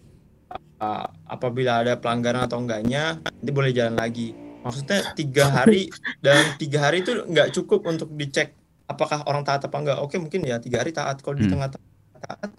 uh, 0.83 1.07
apabila 1.31 1.87
ada 1.87 1.95
pelanggaran 1.95 2.51
atau 2.51 2.59
enggaknya 2.59 3.23
nanti 3.23 3.51
boleh 3.55 3.71
jalan 3.71 3.95
lagi. 3.95 4.35
Maksudnya 4.67 5.15
tiga 5.15 5.47
hari 5.47 5.87
dan 6.19 6.59
tiga 6.59 6.91
hari 6.91 7.07
itu 7.07 7.23
nggak 7.23 7.55
cukup 7.55 7.87
untuk 7.87 8.11
dicek 8.11 8.57
apakah 8.91 9.23
orang 9.31 9.47
taat 9.47 9.63
apa 9.63 9.77
enggak. 9.79 9.99
Oke 10.03 10.19
mungkin 10.19 10.43
ya 10.43 10.59
tiga 10.59 10.83
hari 10.83 10.91
taat. 10.91 11.23
Kalau 11.23 11.39
di 11.39 11.47
Hmm. 11.47 11.55
tengah 11.55 11.69
taat 11.71 12.51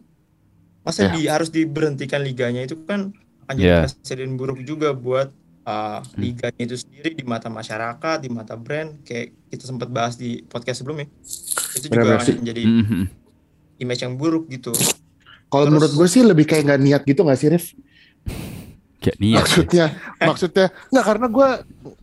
masa 0.86 1.10
Ya. 1.10 1.12
di, 1.18 1.22
harus 1.26 1.50
diberhentikan 1.50 2.22
liganya 2.22 2.62
itu 2.62 2.78
kan 2.86 3.10
akan 3.50 3.56
Ya. 3.58 3.84
jadi 3.84 3.98
presiden 3.98 4.38
buruk 4.38 4.62
juga 4.62 4.94
buat 4.94 5.34
uh, 5.66 6.06
Hmm. 6.06 6.22
liganya 6.22 6.62
itu 6.62 6.78
sendiri 6.78 7.18
di 7.18 7.26
mata 7.26 7.50
masyarakat, 7.50 8.22
di 8.22 8.30
mata 8.30 8.54
brand. 8.54 9.02
Kayak 9.02 9.34
kita 9.50 9.66
sempat 9.66 9.90
bahas 9.90 10.14
di 10.14 10.46
podcast 10.46 10.86
sebelumnya. 10.86 11.10
Itu 11.74 11.90
juga 11.90 12.22
akan 12.22 12.38
menjadi 12.38 12.64
Mm, 12.70 12.86
mm. 12.86 13.06
Image 13.78 14.02
yang 14.02 14.14
buruk 14.14 14.48
gitu. 14.48 14.72
Kalau 15.46 15.68
menurut 15.68 15.90
gue 15.90 16.08
sih 16.08 16.22
lebih 16.22 16.44
kayak 16.44 16.64
nggak 16.66 16.82
niat 16.82 17.02
gitu 17.04 17.22
nggak 17.22 17.38
sih 17.38 17.50
Rif? 17.50 17.66
Kayak 18.98 19.18
niat. 19.18 19.34
ya. 19.34 19.40
maksudnya, 19.40 19.86
maksudnya 20.20 20.66
nggak 20.90 21.06
karena 21.06 21.28
gue 21.28 21.48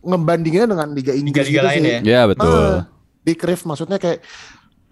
ngebandinginnya 0.01 0.67
dengan 0.69 0.87
Liga 0.89 1.11
Inggris 1.11 1.45
Liga-liga 1.45 1.51
gitu 1.51 1.67
lain 1.67 1.81
sih. 1.81 1.91
ya. 1.91 1.99
Ya, 2.01 2.21
betul. 2.25 2.47
Ah, 2.47 2.79
di 3.19 3.33
Rif 3.35 3.61
maksudnya 3.63 3.97
kayak 3.97 4.19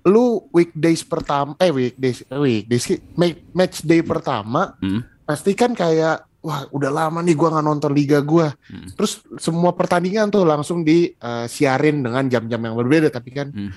lu 0.02 0.26
weekdays 0.50 1.02
pertama 1.02 1.54
eh 1.58 1.70
weekdays 1.70 2.26
weekdays 2.28 2.84
sih, 2.84 2.98
ma- 3.14 3.38
match 3.54 3.82
day 3.82 4.02
pertama 4.02 4.74
Hmm. 4.78 5.06
pasti 5.24 5.54
kan 5.54 5.72
kayak 5.72 6.26
wah 6.42 6.66
udah 6.68 6.90
lama 6.90 7.20
nih 7.20 7.34
gua 7.34 7.50
nggak 7.52 7.66
nonton 7.66 7.92
liga 7.92 8.20
gua 8.20 8.50
Hmm. 8.66 8.90
terus 8.92 9.22
semua 9.38 9.72
pertandingan 9.72 10.28
tuh 10.28 10.42
langsung 10.42 10.82
di 10.82 11.10
eh, 11.12 11.46
siarin 11.46 12.02
dengan 12.02 12.26
jam-jam 12.26 12.58
yang 12.60 12.76
berbeda 12.76 13.10
tapi 13.10 13.30
kan 13.30 13.48
Hmm. 13.48 13.70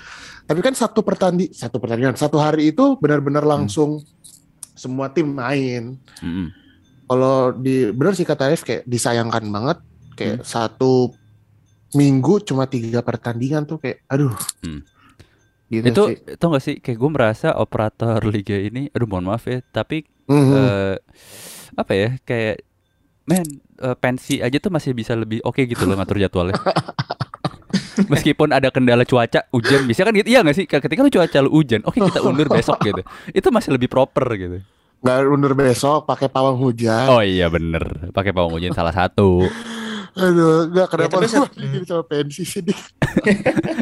tapi 0.42 0.60
kan 0.60 0.72
satu 0.72 1.00
pertandi 1.00 1.48
satu 1.50 1.76
pertandingan 1.76 2.14
satu 2.14 2.36
hari 2.36 2.70
itu 2.70 2.96
benar-benar 2.96 3.42
Hmm. 3.42 3.52
langsung 3.60 4.00
semua 4.74 5.06
tim 5.06 5.28
main 5.28 5.94
Mm, 6.18 6.26
mm. 6.26 6.48
kalau 7.04 7.36
di 7.52 7.88
benar 7.90 8.12
sih 8.12 8.24
kata 8.24 8.48
Arif 8.48 8.60
kayak 8.60 8.82
disayangkan 8.84 9.44
banget 9.46 9.78
kayak 10.14 10.42
satu 10.42 11.14
minggu 11.92 12.42
cuma 12.42 12.66
tiga 12.66 12.98
pertandingan 13.00 13.62
tuh 13.62 13.78
kayak 13.78 14.02
aduh 14.04 14.34
Hmm. 14.60 14.82
gitu 15.66 15.84
Itu 15.86 16.02
sih. 16.08 16.16
tau 16.34 16.48
gak 16.50 16.60
sih 16.60 16.76
kayak 16.76 16.96
gue 16.96 17.10
merasa 17.12 17.54
operator 17.54 18.18
liga 18.24 18.56
ini 18.56 18.90
aduh 18.90 19.06
mohon 19.06 19.26
maaf 19.26 19.44
ya, 19.44 19.62
tapi 19.64 20.02
Mhm. 20.24 20.52
eh, 20.52 20.96
apa 21.74 21.92
ya 21.94 22.08
kayak 22.22 22.62
men 23.24 23.44
eh, 23.80 23.96
pensi 23.96 24.40
aja 24.40 24.56
tuh 24.60 24.70
masih 24.72 24.92
bisa 24.92 25.16
lebih 25.16 25.40
oke 25.42 25.60
gitu 25.64 25.84
loh 25.88 25.96
ngatur 25.98 26.20
jadwalnya. 26.20 26.56
Meskipun 28.10 28.50
ada 28.50 28.74
kendala 28.74 29.06
cuaca, 29.06 29.46
hujan, 29.54 29.86
bisa 29.86 30.02
kan 30.02 30.10
gitu. 30.14 30.26
Iya 30.26 30.42
gak 30.42 30.56
sih? 30.58 30.66
Ketika 30.66 30.98
lu 30.98 31.10
cuaca 31.14 31.38
lu 31.46 31.50
hujan, 31.54 31.80
oke 31.86 31.94
kita 31.94 32.20
undur 32.26 32.50
besok 32.50 32.82
gitu. 32.82 33.02
Itu 33.30 33.54
masih 33.54 33.74
lebih 33.74 33.86
proper 33.86 34.26
gitu. 34.34 34.58
nggak 35.04 35.18
undur 35.28 35.52
besok 35.52 36.08
pakai 36.08 36.32
pawang 36.32 36.56
hujan. 36.56 37.12
Oh 37.12 37.20
iya 37.20 37.52
bener, 37.52 38.08
pakai 38.16 38.32
pawang 38.32 38.56
hujan 38.56 38.72
salah 38.72 38.90
satu. 38.90 39.44
Aduh, 40.14 40.70
nggak 40.70 40.86
kenapa 40.94 41.26
tapi 41.26 41.26
lu 41.74 41.84
sama 41.84 42.02
pensi 42.06 42.46
sih? 42.46 42.62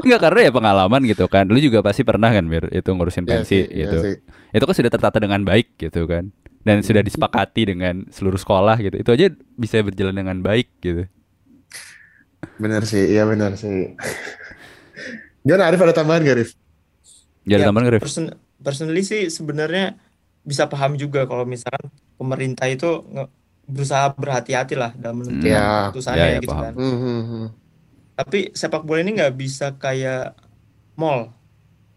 Enggak 0.03 0.21
karena 0.25 0.49
ya 0.49 0.51
pengalaman 0.51 1.05
gitu 1.05 1.29
kan. 1.29 1.45
Lu 1.47 1.61
juga 1.61 1.85
pasti 1.85 2.03
pernah 2.03 2.33
kan 2.33 2.43
Mir 2.43 2.67
itu 2.73 2.89
ngurusin 2.89 3.23
Iya 3.23 3.31
pensi 3.39 3.55
sih, 3.55 3.63
iya 3.69 3.87
gitu. 3.87 3.99
sih. 4.01 4.15
Itu 4.51 4.65
kan 4.65 4.75
sudah 4.75 4.91
tertata 4.91 5.21
dengan 5.21 5.45
baik 5.45 5.77
gitu 5.77 6.09
kan. 6.09 6.33
Dan 6.63 6.79
sudah 6.87 7.03
disepakati 7.03 7.63
dengan 7.75 8.07
seluruh 8.15 8.39
sekolah 8.39 8.79
gitu. 8.79 8.97
Itu 9.03 9.11
aja 9.11 9.27
bisa 9.59 9.83
berjalan 9.83 10.15
dengan 10.15 10.39
baik 10.41 10.71
gitu. 10.79 11.11
Benar 12.59 12.83
sih, 12.87 13.03
iya 13.11 13.23
benar 13.27 13.55
sih. 13.59 13.95
Gimana 15.47 15.67
Arif 15.71 15.81
ada 15.83 15.95
tambahan 15.95 16.23
gak 16.23 16.35
Arif? 16.39 16.51
Jadi 17.43 17.63
Ya, 17.63 17.67
tambahan 17.67 17.87
Grif? 17.91 18.03
Person, 18.07 18.25
personally 18.63 19.03
sih 19.03 19.27
sebenarnya 19.27 19.99
bisa 20.47 20.67
paham 20.71 20.95
juga 20.95 21.27
kalau 21.27 21.43
misalkan 21.43 21.91
pemerintah 22.19 22.67
itu 22.71 23.03
berusaha 23.67 24.11
berhati-hati 24.15 24.75
lah 24.79 24.91
dalam 24.95 25.23
menentukan 25.23 25.51
Ya. 25.51 25.67
keputusannya 25.91 26.19
Ya, 26.23 26.27
ya, 26.27 26.39
gitu 26.39 26.55
paham. 26.55 26.63
kan. 26.63 26.73
Hmm, 26.79 26.99
hmm, 26.99 27.23
hmm. 27.27 27.47
Tapi 28.15 28.39
sepak 28.55 28.83
bola 28.87 29.01
ini 29.03 29.11
nggak 29.19 29.35
bisa 29.35 29.67
kayak 29.75 30.39
mall 30.95 31.35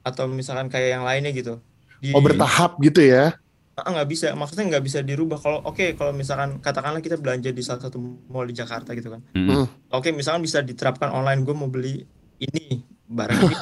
atau 0.02 0.26
misalkan 0.30 0.70
kayak 0.74 0.90
yang 0.98 1.04
lainnya 1.06 1.32
gitu. 1.34 1.62
Di, 2.02 2.14
Oh 2.14 2.22
bertahap 2.22 2.78
gitu 2.82 3.02
ya? 3.06 3.38
Ah, 3.76 3.92
nggak 3.92 4.08
bisa, 4.08 4.32
maksudnya 4.32 4.66
nggak 4.70 4.84
bisa 4.84 5.00
dirubah. 5.02 5.36
Kalau 5.36 5.60
oke, 5.62 5.94
kalau 5.94 6.12
misalkan 6.12 6.58
katakanlah 6.58 7.00
kita 7.00 7.20
belanja 7.20 7.52
di 7.52 7.60
salah 7.60 7.84
satu 7.84 8.00
mall 8.26 8.48
di 8.48 8.56
Jakarta 8.56 8.92
gitu 8.92 9.12
kan. 9.12 9.20
Hmm. 9.32 9.68
Oke, 9.90 10.10
misalkan 10.10 10.40
bisa 10.40 10.64
diterapkan 10.64 11.12
online. 11.12 11.44
Gue 11.44 11.52
mau 11.52 11.68
beli 11.68 12.08
ini 12.38 12.80
barang 13.06 13.36
ini 13.36 13.56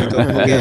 gitu. 0.00 0.16
Oke, 0.40 0.56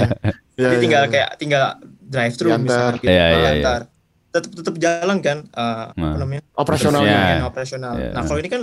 Ya, 0.58 0.67
Jadi 0.67 0.76
ya, 0.76 0.82
tinggal 0.82 1.04
ya. 1.04 1.10
kayak 1.10 1.30
tinggal 1.38 1.63
drive 2.02 2.36
thru 2.36 2.50
misalkan 2.52 2.93
gitu. 2.98 3.08
Iya, 3.08 3.15
iya, 3.15 3.28
iya. 3.30 3.39
Diantar. 3.56 3.82
Tetap 4.28 4.52
tetap 4.54 4.76
jalan 4.76 5.17
kan 5.22 5.38
eh, 5.46 5.84
apa 5.88 5.96
Nah. 5.98 6.15
namanya? 6.20 6.41
operasionalnya. 6.54 7.08
Terusnya. 7.08 7.32
Yang 7.32 7.48
operasional. 7.48 7.93
Iya. 7.96 8.10
Nah, 8.12 8.22
kalau 8.24 8.39
ini 8.39 8.50
kan 8.50 8.62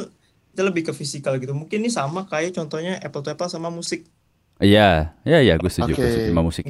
kita 0.54 0.62
lebih 0.62 0.82
ke 0.84 0.92
fisikal 0.92 1.34
gitu 1.36 1.50
mungkin 1.50 1.82
ini 1.82 1.88
sama 1.88 2.28
kayak 2.28 2.54
contohnya 2.54 3.00
apple 3.00 3.22
to 3.22 3.32
apple 3.32 3.48
sama 3.48 3.72
musik 3.72 4.06
Iya, 4.56 5.18
iya, 5.22 5.38
iya, 5.40 5.54
gue 5.56 5.66
setuju, 5.66 5.92
gue 5.92 5.98
Oke. 5.98 6.08
setuju 6.08 6.30
sama 6.30 6.42
musik. 6.42 6.64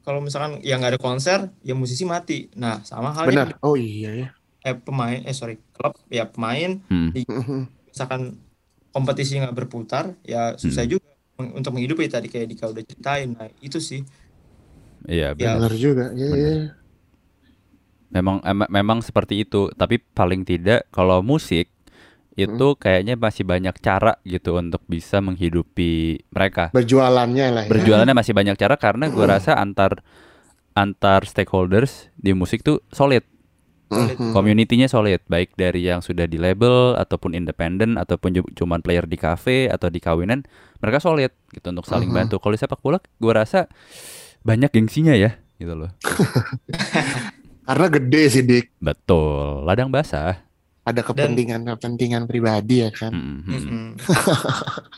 kalau 0.00 0.20
misalkan 0.20 0.60
yang 0.60 0.80
nggak 0.80 0.92
ada 0.92 1.00
konser 1.00 1.38
ya 1.60 1.72
musisi 1.72 2.04
mati 2.04 2.52
nah 2.52 2.80
sama 2.82 3.08
halnya 3.10 3.48
Benar. 3.48 3.48
Oh 3.60 3.72
iya 3.72 4.10
ya. 4.14 4.28
eh 4.62 4.72
pemain 4.74 5.16
eh 5.18 5.32
sorry 5.32 5.56
klub 5.70 5.96
ya 6.08 6.24
pemain 6.24 6.80
Hmm. 6.86 7.08
Misalkan 7.86 8.36
kompetisi 8.90 9.36
nggak 9.36 9.52
berputar 9.54 10.12
ya 10.22 10.54
susah 10.54 10.84
Hmm. 10.84 10.92
juga 10.94 11.08
untuk 11.50 11.72
menghidupi 11.72 12.04
tadi 12.06 12.28
kayak 12.28 12.46
Dika 12.46 12.68
udah 12.68 12.82
ceritain 12.82 13.32
nah 13.32 13.48
itu 13.58 13.76
sih 13.78 14.04
Iya, 15.04 15.36
Ya. 15.36 15.56
benar. 15.56 15.56
Benar 15.62 15.74
juga. 15.74 16.04
Iya, 16.10 16.28
iya. 16.32 16.52
Memang 18.10 18.40
em- 18.40 18.70
memang 18.70 18.98
seperti 19.00 19.42
itu, 19.42 19.68
tapi 19.72 19.98
paling 19.98 20.40
tidak 20.42 20.86
kalau 20.88 21.20
musik 21.20 21.68
itu 22.34 22.66
kayaknya 22.74 23.14
masih 23.14 23.46
banyak 23.46 23.78
cara 23.78 24.18
gitu 24.22 24.58
untuk 24.58 24.82
bisa 24.84 25.22
menghidupi 25.22 26.22
mereka. 26.28 26.74
Berjualannya 26.74 27.46
lah 27.50 27.62
ya. 27.66 27.70
Berjualannya 27.70 28.14
masih 28.20 28.34
banyak 28.34 28.58
cara 28.58 28.74
karena 28.74 29.06
gue 29.06 29.22
rasa 29.22 29.54
antar 29.54 30.02
antar 30.74 31.22
stakeholders 31.22 32.10
di 32.18 32.34
musik 32.34 32.66
tuh 32.66 32.82
solid. 32.90 33.22
Solid. 33.86 34.16
Mhm. 34.18 34.32
Community-nya 34.34 34.90
solid, 34.90 35.22
baik 35.30 35.54
dari 35.54 35.86
yang 35.86 36.02
sudah 36.02 36.26
di 36.26 36.34
label 36.34 36.98
ataupun 36.98 37.36
independen 37.36 37.94
ataupun 37.94 38.42
cuman 38.50 38.82
player 38.82 39.06
di 39.06 39.14
cafe 39.14 39.70
atau 39.70 39.86
di 39.86 40.02
kawinan, 40.02 40.42
mereka 40.82 40.98
solid 40.98 41.30
gitu 41.54 41.70
untuk 41.70 41.86
saling 41.86 42.10
Mhm. 42.10 42.16
bantu. 42.16 42.34
Kalau 42.42 42.54
di 42.56 42.60
sepak 42.60 42.82
bola, 42.82 42.98
gue 42.98 43.32
rasa 43.32 43.70
banyak 44.42 44.74
gengsinya 44.74 45.14
ya, 45.14 45.38
gitu 45.62 45.78
loh. 45.78 45.94
Karena 47.68 47.86
gede 47.88 48.22
sih 48.28 48.42
Dik. 48.42 48.76
Betul, 48.76 49.62
ladang 49.64 49.88
basah. 49.88 50.42
Ada 50.84 51.02
kepentingan-kepentingan 51.02 52.24
pribadi 52.24 52.80
ya 52.80 52.90
kan. 52.90 53.08
Mm, 53.08 53.18
mm, 53.18 53.40
mm. 53.40 53.48
Mm-mm. 53.48 53.86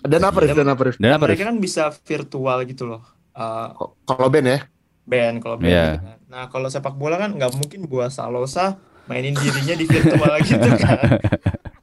Dan 0.05 0.21
apa 0.21 0.37
Rif? 0.37 0.51
Dan 0.51 0.67
apa? 0.67 0.83
Dan 0.93 1.13
apa? 1.13 1.25
mereka 1.25 1.45
kan 1.45 1.57
bisa 1.57 1.89
virtual 1.97 2.65
gitu 2.65 2.85
loh 2.87 3.03
Eh, 3.33 3.67
Ko- 3.71 3.95
Kalau 4.03 4.27
band 4.27 4.49
ya? 4.49 4.59
band 5.05 5.39
kalau 5.39 5.55
band 5.55 5.69
Iya. 5.69 5.85
gitu 5.93 6.03
kan. 6.03 6.17
nah 6.27 6.43
kalau 6.49 6.67
sepak 6.67 6.93
bola 6.93 7.15
kan 7.17 7.31
nggak 7.31 7.53
mungkin 7.55 7.85
buat 7.85 8.09
Salosa 8.09 8.75
mainin 9.07 9.33
dirinya 9.33 9.73
di 9.73 9.85
virtual 9.85 10.33
gitu 10.43 10.69
kan 10.75 10.99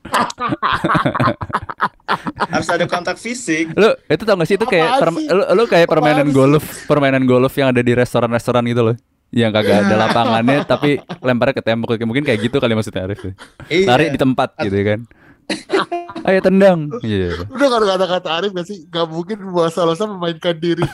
harus 2.50 2.68
ada 2.68 2.84
kontak 2.84 3.16
fisik 3.16 3.72
Lu 3.72 3.90
itu 4.04 4.22
tau 4.24 4.36
gak 4.36 4.46
sih 4.46 4.56
itu 4.56 4.66
kayak 4.66 5.00
perm- 5.00 5.18
sih? 5.18 5.26
lu, 5.26 5.42
lu 5.46 5.64
kayak 5.66 5.88
permainan 5.88 6.28
sih? 6.28 6.34
golf, 6.34 6.64
permainan 6.84 7.24
golf 7.24 7.52
yang 7.54 7.70
ada 7.70 7.80
di 7.80 7.92
restoran-restoran 7.94 8.62
gitu 8.66 8.82
loh. 8.84 8.96
Yang 9.34 9.52
kagak 9.58 9.78
ada 9.84 9.96
lapangannya 10.06 10.62
tapi 10.64 11.02
lemparnya 11.20 11.58
ke 11.58 11.64
tembok 11.66 11.98
mungkin 12.06 12.22
kayak 12.22 12.40
gitu 12.46 12.62
kali 12.62 12.78
maksudnya 12.78 13.10
Arif. 13.10 13.34
Iya. 13.68 13.86
Lari 13.90 14.14
di 14.14 14.20
tempat 14.22 14.54
gitu 14.62 14.78
kan. 14.78 15.00
Ayo 16.30 16.40
tendang. 16.40 16.88
Iya. 17.02 17.50
Udah 17.50 17.68
kalau 17.68 17.86
kata-kata 17.90 18.30
Arif 18.32 18.52
gak 18.54 18.68
sih? 18.70 18.86
Gak 18.88 19.10
mungkin 19.10 19.42
Boas 19.50 19.74
Salosa 19.74 20.06
memainkan 20.06 20.56
diri. 20.56 20.86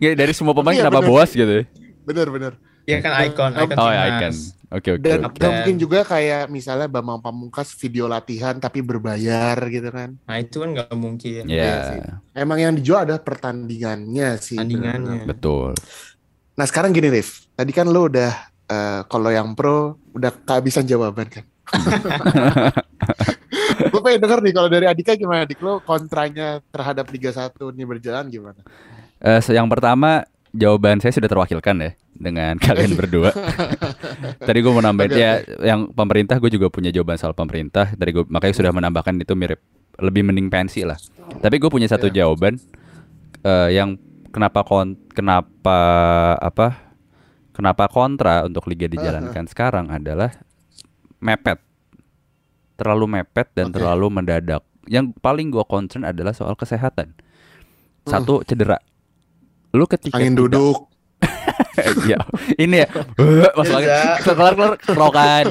Ya, 0.00 0.16
dari 0.16 0.32
semua 0.32 0.56
pemain 0.56 0.74
Iya, 0.74 0.88
kenapa 0.88 1.04
bener. 1.04 1.10
boas 1.12 1.30
gitu 1.30 1.52
ya? 1.52 1.64
Bener-bener. 2.02 2.52
Iya 2.82 2.98
kan 2.98 3.12
icon 3.22 3.52
icon 3.54 3.76
Oh 3.78 3.90
ya 3.94 4.02
icon. 4.10 4.32
Oke 4.72 4.88
oke. 4.96 5.04
Dan 5.04 5.22
oke. 5.22 5.38
gak 5.38 5.50
mungkin 5.52 5.76
juga 5.78 6.00
kayak 6.02 6.50
misalnya 6.50 6.88
Bambang 6.90 7.22
Pamungkas 7.22 7.76
video 7.78 8.10
latihan 8.10 8.58
tapi 8.58 8.82
berbayar 8.82 9.54
gitu 9.68 9.86
kan. 9.92 10.18
nah 10.26 10.40
itu 10.40 10.58
kan 10.58 10.68
nggak 10.74 10.90
mungkin 10.96 11.44
Ya, 11.46 11.62
Iya 11.62 11.74
sih. 11.86 11.98
Emang 12.34 12.58
yang 12.58 12.74
dijual 12.74 13.06
adalah 13.06 13.22
pertandingannya 13.22 14.34
sih. 14.40 14.58
Tandingannya. 14.58 15.28
betul. 15.28 15.76
Nah 16.52 16.64
sekarang 16.64 16.92
gini 16.92 17.08
Rif, 17.08 17.48
tadi 17.52 17.72
kan 17.72 17.88
lo 17.88 18.06
udah 18.06 18.30
eh, 18.66 19.00
kalau 19.08 19.28
yang 19.28 19.56
pro 19.56 19.96
udah 20.12 20.30
kehabisan 20.44 20.84
jawaban 20.84 21.28
kan. 21.28 21.44
gue 23.92 24.00
pengen 24.00 24.20
denger 24.20 24.38
nih 24.42 24.52
kalau 24.52 24.68
dari 24.68 24.84
Adika 24.84 25.16
gimana 25.16 25.48
Dik 25.48 25.60
lo 25.60 25.80
kontranya 25.80 26.60
terhadap 26.68 27.08
Liga 27.08 27.32
1 27.32 27.56
ini 27.72 27.84
berjalan 27.84 28.28
gimana? 28.28 28.60
Eh, 29.18 29.40
so 29.40 29.54
yang 29.54 29.70
pertama 29.70 30.26
jawaban 30.52 31.00
saya 31.00 31.16
sudah 31.16 31.30
terwakilkan 31.30 31.76
ya 31.80 31.90
dengan 32.12 32.60
kalian 32.64 32.92
berdua. 32.92 33.32
Tadi 34.48 34.58
gue 34.60 34.72
mau 34.72 34.84
nambahin 34.84 35.12
ya 35.16 35.40
yang 35.64 35.88
pemerintah 35.88 36.36
gue 36.36 36.52
juga 36.52 36.68
punya 36.68 36.92
jawaban 36.92 37.16
soal 37.16 37.32
pemerintah. 37.32 37.88
Tadi 37.88 38.10
gue 38.12 38.24
makanya 38.28 38.54
sudah 38.54 38.72
menambahkan 38.74 39.16
itu 39.16 39.32
mirip 39.32 39.60
lebih 39.96 40.22
mending 40.24 40.52
pensi 40.52 40.84
lah. 40.84 40.96
Tapi 41.40 41.56
gue 41.56 41.70
punya 41.72 41.88
satu 41.88 42.12
Iya. 42.12 42.24
jawaban 42.24 42.60
eh, 43.42 43.68
yang 43.72 43.96
kenapa 44.32 44.64
kon 44.64 44.96
kenapa 45.12 45.78
apa 46.40 46.96
kenapa 47.52 47.86
kontra 47.92 48.48
untuk 48.48 48.66
liga 48.66 48.88
dijalankan 48.88 49.44
sekarang 49.46 49.92
adalah 49.92 50.32
mepet 51.20 51.60
terlalu 52.82 53.20
mepet 53.20 53.46
dan 53.54 53.70
Oke. 53.70 53.78
terlalu 53.78 54.06
mendadak. 54.10 54.66
Yang 54.90 55.14
paling 55.22 55.54
gue 55.54 55.62
concern 55.62 56.02
adalah 56.02 56.34
soal 56.34 56.58
kesehatan. 56.58 57.14
Satu 58.02 58.42
cedera. 58.42 58.82
Lu 59.70 59.86
ketika 59.86 60.18
Angin 60.18 60.34
tidak- 60.34 60.50
duduk. 60.50 60.90
ya 62.10 62.18
ini 62.54 62.82
ya. 62.82 62.88
Masuk 63.58 63.74
lagi 63.74 63.88
Iya. 63.88 64.20
kelar 64.22 64.52
kelar 64.52 64.72
kerokan. 64.78 65.44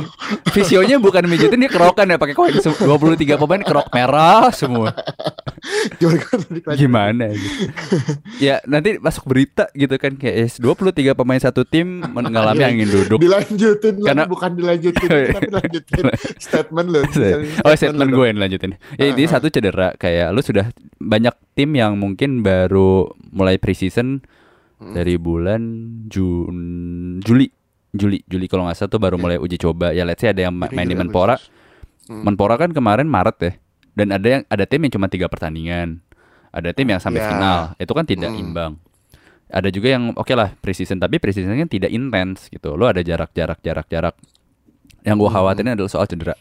Visionya 0.51 0.95
bukan 0.97 1.25
mijitin 1.25 1.57
dia 1.57 1.67
kerokan 1.67 2.05
ya 2.05 2.17
pakai 2.17 2.33
koin 2.33 2.55
se- 2.55 2.77
23 2.77 3.17
pemain 3.37 3.59
kerok 3.59 3.87
merah 3.89 4.49
semua. 4.51 4.93
Gimana 6.73 7.31
gitu 7.31 7.65
ya? 8.39 8.61
Nanti 8.63 8.97
masuk 8.97 9.25
berita 9.25 9.69
gitu 9.71 9.95
kan 9.95 10.13
kayak 10.13 10.35
eh, 10.37 10.49
23 10.49 11.13
pemain 11.13 11.37
satu 11.37 11.63
tim 11.63 12.01
mengalami 12.03 12.61
angin 12.61 12.87
duduk. 12.87 13.19
Dilanjutin 13.19 13.93
lagi, 13.97 14.07
Karena- 14.07 14.27
bukan 14.27 14.51
dilanjutin 14.53 15.07
tapi 15.31 15.49
lanjutin 15.57 16.03
statement 16.37 16.87
lo. 16.89 16.99
Oh 17.61 17.71
statement 17.71 18.09
gue 18.09 18.25
yang 18.25 18.39
lanjutin 18.39 18.71
Ya 18.95 19.09
ini 19.09 19.25
satu 19.25 19.47
cedera 19.47 19.93
Kayak 19.93 20.31
lu 20.31 20.41
sudah 20.41 20.69
Banyak 20.97 21.33
tim 21.53 21.71
yang 21.71 21.95
mungkin 21.95 22.41
baru 22.41 23.07
Mulai 23.29 23.57
preseason 23.57 24.21
Hmm. 24.81 24.97
Dari 24.97 25.13
bulan 25.15 25.61
Jun 26.09 26.57
Juli. 27.21 27.45
Juli 27.91 28.23
Juli 28.25 28.45
kalau 28.49 28.65
nggak 28.65 28.77
salah 28.79 28.89
tuh 28.89 28.97
baru 28.97 29.21
mulai 29.21 29.37
uji 29.37 29.61
coba. 29.61 29.93
Ya 29.93 30.01
let's 30.01 30.23
say 30.23 30.33
ada 30.33 30.49
yang 30.49 30.57
Jadi 30.57 30.73
main 30.73 30.87
di 30.89 30.97
Menpora. 30.97 31.37
Hmm. 32.09 32.25
Menpora 32.25 32.57
kan 32.57 32.73
kemarin 32.73 33.05
Maret 33.05 33.37
ya. 33.39 33.51
Dan 33.93 34.09
ada 34.09 34.25
yang 34.25 34.41
ada 34.47 34.63
tim 34.65 34.81
yang 34.81 34.93
cuma 34.95 35.05
tiga 35.05 35.29
pertandingan. 35.29 36.01
Ada 36.49 36.73
tim 36.73 36.87
yang 36.89 36.97
sampai 36.97 37.21
Ya. 37.21 37.29
final. 37.29 37.59
Itu 37.77 37.93
kan 37.93 38.09
tidak 38.09 38.33
Hmm. 38.33 38.41
imbang. 38.41 38.71
Ada 39.51 39.67
juga 39.69 39.93
yang 39.93 40.15
oke 40.15 40.33
lah 40.33 40.55
preseason. 40.57 40.97
Tapi 40.97 41.19
preseason 41.19 41.53
kan 41.53 41.69
tidak 41.69 41.91
intens 41.91 42.47
gitu. 42.47 42.73
Lo 42.73 42.87
ada 42.89 43.03
jarak 43.03 43.35
jarak 43.35 43.61
jarak 43.61 43.85
jarak 43.85 44.15
yang 45.03 45.19
gue 45.19 45.27
Hmm. 45.27 45.37
khawatirin 45.37 45.75
adalah 45.75 45.91
soal 45.91 46.07
cedera. 46.07 46.33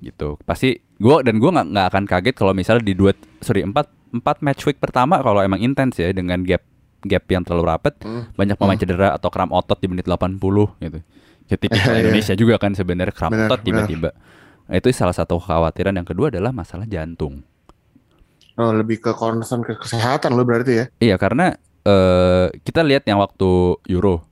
Gitu. 0.00 0.34
Pasti 0.42 0.80
gue 0.96 1.16
dan 1.22 1.36
gue 1.36 1.50
nggak 1.52 1.66
nggak 1.68 1.86
akan 1.92 2.04
kaget 2.08 2.34
kalau 2.34 2.56
misalnya 2.56 2.82
di 2.82 2.96
dua 2.96 3.12
sorry 3.38 3.62
empat 3.62 3.86
empat 4.08 4.40
match 4.40 4.64
week 4.64 4.80
pertama 4.80 5.20
kalau 5.20 5.44
emang 5.44 5.60
intens 5.60 6.00
ya 6.00 6.08
dengan 6.10 6.40
gap 6.42 6.64
gap 7.00 7.24
yang 7.26 7.46
terlalu 7.46 7.64
rapet 7.68 7.94
Hmm. 8.02 8.26
banyak 8.34 8.56
pemain 8.56 8.74
cedera 8.74 9.14
atau 9.14 9.28
kram 9.28 9.50
otot 9.50 9.78
di 9.78 9.86
menit 9.86 10.06
80 10.06 10.38
gitu. 10.78 10.98
Ya 11.48 11.56
tipikal. 11.56 11.96
Indonesia 11.96 12.36
juga 12.36 12.60
kan 12.60 12.76
sebenarnya 12.76 13.14
kram 13.14 13.32
Benar, 13.32 13.48
otot 13.48 13.60
tiba-tiba. 13.64 14.10
Nah, 14.68 14.76
itu 14.76 14.92
salah 14.92 15.16
satu 15.16 15.40
kekhawatiran. 15.40 15.96
Yang 15.96 16.12
kedua 16.12 16.28
adalah 16.28 16.52
masalah 16.52 16.84
jantung. 16.84 17.40
Oh, 18.52 18.68
lebih 18.68 19.00
ke 19.00 19.16
concern 19.16 19.64
ke 19.64 19.72
kesehatan 19.72 20.34
lo 20.34 20.44
berarti 20.44 20.72
ya. 20.76 20.84
iya 20.98 21.16
karena 21.16 21.56
eh, 21.80 22.52
kita 22.58 22.84
lihat 22.84 23.06
yang 23.06 23.16
waktu 23.16 23.48
Euro 23.88 24.28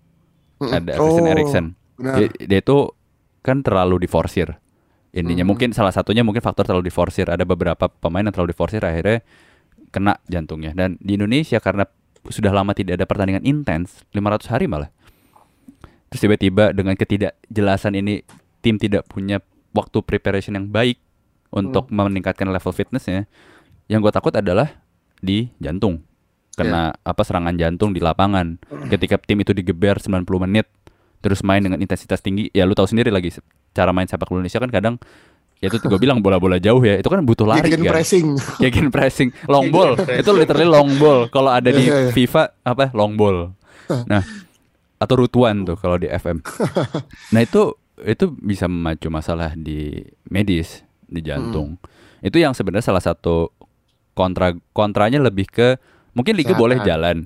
Mm-mm. 0.61 0.77
ada 0.77 0.93
Christian 0.99 1.25
Oh, 1.25 1.33
Eriksen. 1.33 1.65
dia, 1.97 2.29
dia 2.29 2.59
itu 2.61 2.93
kan 3.41 3.65
terlalu 3.65 4.03
diforsir. 4.03 4.53
Intinya 5.15 5.41
Hmm. 5.41 5.57
mungkin 5.57 5.73
salah 5.73 5.95
satunya 5.95 6.21
mungkin 6.21 6.45
faktor 6.45 6.69
terlalu 6.69 6.93
diforsir. 6.93 7.25
Ada 7.25 7.49
beberapa 7.49 7.89
pemain 7.89 8.21
yang 8.21 8.35
terlalu 8.35 8.53
diforsir 8.53 8.85
akhirnya 8.85 9.25
kena 9.89 10.21
jantungnya. 10.29 10.77
Dan 10.77 11.01
di 11.01 11.17
Indonesia 11.17 11.57
karena 11.57 11.89
sudah 12.31 12.53
lama 12.53 12.73
tidak 12.73 13.01
ada 13.03 13.07
pertandingan 13.09 13.45
intens 13.45 14.03
500 14.15 14.53
hari 14.53 14.67
malah. 14.67 14.91
Terus 16.11 16.21
tiba-tiba 16.23 16.71
dengan 16.71 16.95
ketidakjelasan 16.95 17.99
ini 17.99 18.23
tim 18.63 18.79
tidak 18.79 19.07
punya 19.11 19.43
waktu 19.75 20.01
preparation 20.01 20.55
yang 20.55 20.71
baik 20.71 20.99
untuk 21.53 21.91
meningkatkan 21.91 22.49
level 22.49 22.73
fitnessnya 22.73 23.27
yang 23.87 24.03
gue 24.03 24.13
takut 24.15 24.35
adalah 24.35 24.83
di 25.19 25.51
jantung. 25.59 26.03
Kena 26.57 26.97
apa 27.05 27.21
serangan 27.21 27.53
jantung 27.61 27.93
di 27.93 28.01
lapangan. 28.01 28.57
Ketika 28.89 29.21
tim 29.21 29.45
itu 29.45 29.53
digeber 29.53 30.01
90 30.01 30.25
menit 30.49 30.67
terus 31.21 31.43
main 31.45 31.59
dengan 31.59 31.81
intensitas 31.81 32.23
tinggi 32.23 32.53
ya 32.55 32.63
lu 32.69 32.77
tahu 32.77 32.87
sendiri 32.87 33.11
lagi 33.11 33.35
cara 33.75 33.91
main 33.91 34.07
sepak 34.07 34.31
bola 34.31 34.45
Indonesia 34.45 34.63
kan 34.63 34.71
kadang 34.71 34.95
ya 35.57 35.67
itu 35.67 35.79
gue 35.79 35.97
bilang 35.97 36.21
bola-bola 36.21 36.57
jauh 36.57 36.79
ya 36.81 36.97
itu 36.97 37.07
kan 37.07 37.21
butuh 37.21 37.45
lari 37.45 37.65
Bikin 37.65 37.83
kan? 37.83 37.93
pressing. 37.93 38.27
Gegen 38.63 38.89
pressing. 38.89 39.33
Long 39.47 39.69
ball. 39.69 39.97
Pressing. 39.97 40.21
itu 40.21 40.31
literally 40.33 40.69
long 40.69 40.91
ball. 40.97 41.27
Kalau 41.29 41.49
ada 41.49 41.69
di 41.69 41.85
Iya, 41.85 42.09
iya. 42.09 42.13
FIFA 42.13 42.43
apa 42.63 42.85
long 42.93 43.15
ball. 43.15 43.57
Nah 44.05 44.23
atau 44.97 45.15
rutuan 45.17 45.61
tuh 45.63 45.77
kalau 45.77 45.97
di 45.97 46.09
FM 46.09 46.41
nah 47.37 47.41
itu 47.41 47.77
itu 48.01 48.33
bisa 48.35 48.65
memacu 48.65 49.09
masalah 49.09 49.53
di 49.53 50.01
medis 50.27 50.81
di 51.03 51.21
jantung. 51.21 51.77
Itu 52.19 52.37
yang 52.37 52.53
sebenarnya 52.53 52.87
salah 52.87 53.01
satu 53.01 53.53
kontra 54.13 54.57
kontranya 54.73 55.21
lebih 55.21 55.47
ke 55.47 55.77
mungkin 56.13 56.33
liga 56.33 56.53
Kesehatan. 56.53 56.63
boleh 56.65 56.79
jalan 56.81 57.17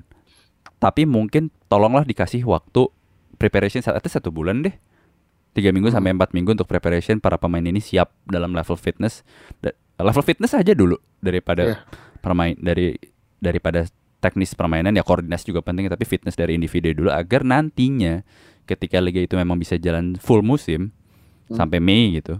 tapi 0.77 1.07
mungkin 1.07 1.47
tolonglah 1.65 2.03
dikasih 2.03 2.43
waktu 2.43 2.91
preparation 3.37 3.79
saat 3.79 3.97
itu 3.97 4.11
satu 4.11 4.27
bulan 4.29 4.59
deh 4.61 4.75
tiga 5.51 5.69
minggu 5.69 5.87
Hmm. 5.87 5.99
sampai 5.99 6.11
empat 6.13 6.31
minggu 6.31 6.53
untuk 6.53 6.65
preparation 6.65 7.17
para 7.17 7.35
pemain 7.35 7.61
ini 7.61 7.77
siap 7.77 8.11
dalam 8.23 8.51
level 8.51 8.75
fitness 8.75 9.23
Da- 9.59 9.75
level 9.97 10.21
fitness 10.21 10.51
aja 10.51 10.71
dulu 10.71 10.95
daripada 11.19 11.63
Iya. 11.65 11.77
permain 12.19 12.55
dari 12.55 12.95
daripada 13.37 13.83
teknis 14.17 14.53
permainan 14.53 14.93
ya 14.93 15.01
koordinasi 15.01 15.49
juga 15.49 15.59
penting 15.61 15.87
tapi 15.87 16.05
fitness 16.05 16.33
dari 16.33 16.53
individu 16.53 16.93
dulu 16.95 17.09
agar 17.09 17.41
nantinya 17.41 18.21
ketika 18.63 18.97
liga 18.97 19.17
itu 19.17 19.33
memang 19.33 19.57
bisa 19.57 19.75
jalan 19.75 20.13
full 20.15 20.39
musim 20.41 20.93
Hmm. 21.45 21.57
sampai 21.57 21.77
Mei 21.77 22.15
gitu 22.15 22.39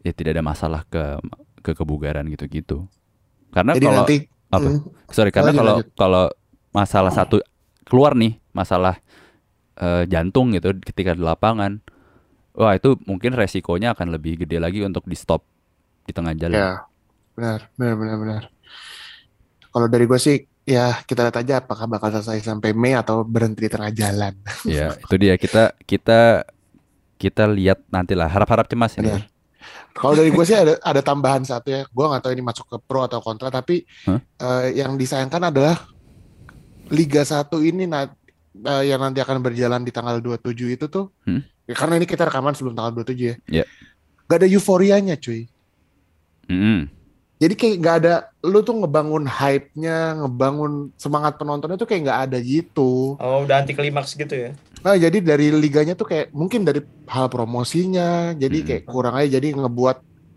ya 0.00 0.10
tidak 0.10 0.32
ada 0.32 0.44
masalah 0.44 0.82
ke 0.84 1.02
ke 1.60 1.74
kebugaran 1.74 2.24
gitu-gitu 2.26 2.86
karena 3.50 3.74
Jadi 3.74 3.84
kalau 3.84 3.98
nanti 4.00 4.16
apa? 4.46 4.68
Hmm, 4.70 4.80
sorry 5.08 5.28
karena 5.28 5.50
Lanjut, 5.50 5.58
kalau 5.58 5.74
lanjut. 5.74 5.88
kalau 5.92 6.24
masalah 6.70 7.10
satu 7.10 7.36
keluar 7.82 8.14
nih 8.14 8.38
masalah 8.52 9.02
eh, 9.74 10.04
jantung 10.06 10.54
gitu 10.54 10.72
ketika 10.80 11.12
di 11.12 11.20
lapangan 11.20 11.82
wah 12.56 12.72
itu 12.74 12.96
mungkin 13.04 13.36
resikonya 13.36 13.92
akan 13.92 14.16
lebih 14.16 14.42
gede 14.44 14.56
lagi 14.56 14.80
untuk 14.82 15.04
di 15.04 15.14
stop 15.14 15.44
di 16.08 16.12
tengah 16.16 16.32
jalan 16.32 16.56
ya 16.56 16.72
benar 17.36 17.68
benar 17.76 17.94
benar 18.00 18.16
benar. 18.16 18.42
Kalau 19.68 19.86
dari 19.92 20.08
gue 20.08 20.16
sih 20.16 20.40
ya 20.64 21.04
kita 21.04 21.28
lihat 21.28 21.36
aja 21.36 21.54
apakah 21.60 21.84
bakal 21.84 22.08
selesai 22.08 22.40
sampai 22.40 22.72
Mei 22.72 22.96
atau 22.96 23.22
berhenti 23.22 23.68
di 23.68 23.70
tengah 23.70 23.92
jalan. 23.92 24.32
ya 24.64 24.96
itu 24.96 25.14
dia 25.20 25.36
kita 25.36 25.76
kita 25.84 26.48
kita 27.20 27.44
lihat 27.44 27.84
nantilah 27.92 28.28
harap-harap 28.28 28.64
cemas 28.68 28.96
ya 28.96 29.04
Benar. 29.04 29.22
Kalau 29.96 30.12
dari 30.12 30.28
gue 30.28 30.44
sih 30.44 30.56
ada 30.56 30.76
ada 30.80 31.00
tambahan 31.00 31.44
satu 31.44 31.68
ya. 31.72 31.82
Gue 31.88 32.04
nggak 32.04 32.24
tahu 32.24 32.32
ini 32.36 32.44
masuk 32.44 32.66
ke 32.68 32.76
pro 32.84 33.04
atau 33.08 33.20
kontra, 33.24 33.48
tapi 33.48 33.84
Hah? 34.04 34.20
eh, 34.20 34.80
yang 34.80 34.96
disayangkan 35.00 35.48
adalah 35.48 35.88
Liga 36.92 37.24
1 37.24 37.48
ini 37.66 37.88
eh, 38.62 38.82
yang 38.88 39.00
nanti 39.00 39.20
akan 39.20 39.42
berjalan 39.42 39.82
di 39.82 39.92
tanggal 39.92 40.16
27 40.18 40.48
itu 40.72 40.86
tuh. 40.86 41.12
Hmm? 41.24 41.42
ya 41.66 41.74
karena 41.74 41.98
ini 41.98 42.06
kita 42.06 42.22
rekaman 42.22 42.54
sebelum 42.54 42.72
tanggal 42.72 43.02
27 43.02 43.18
ya. 43.18 43.34
Iya. 43.50 43.64
Gak 44.24 44.38
ada 44.38 44.46
euforianya 44.46 45.18
cuy. 45.18 45.50
Mm-mm. 46.46 46.86
Jadi 47.36 47.52
kayak 47.52 47.76
nggak 47.82 47.96
ada, 48.00 48.14
lu 48.40 48.64
tuh 48.64 48.80
ngebangun 48.80 49.28
hype-nya, 49.28 50.16
ngebangun 50.16 50.88
semangat 50.96 51.36
penontonnya 51.36 51.76
tuh 51.76 51.84
kayak 51.84 52.08
nggak 52.08 52.20
ada 52.30 52.38
gitu. 52.40 53.18
Oh, 53.20 53.44
udah 53.44 53.60
anti 53.60 53.76
klimaks 53.76 54.16
gitu 54.16 54.32
ya. 54.32 54.50
Nah, 54.80 54.96
jadi 54.96 55.20
dari 55.20 55.52
liganya 55.52 55.92
tuh 55.92 56.08
kayak 56.08 56.32
mungkin 56.32 56.64
dari 56.64 56.80
hal 57.04 57.28
promosinya, 57.28 58.32
jadi 58.32 58.56
Hmm. 58.62 58.66
kayak 58.72 58.82
kurang 58.88 59.14
aja 59.20 59.36
jadi 59.36 59.52
ngebuat 59.52 59.96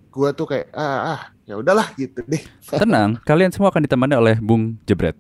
gua 0.10 0.34
tuh 0.34 0.50
kayak 0.50 0.74
ah, 0.74 1.16
ah 1.16 1.22
ya 1.46 1.56
udahlah 1.56 1.88
gitu 1.96 2.20
deh. 2.26 2.42
tenang 2.68 3.16
kalian 3.24 3.54
semua 3.54 3.70
akan 3.70 3.86
ditemani 3.86 4.18
oleh 4.18 4.36
Bung 4.42 4.76
Jebret 4.84 5.14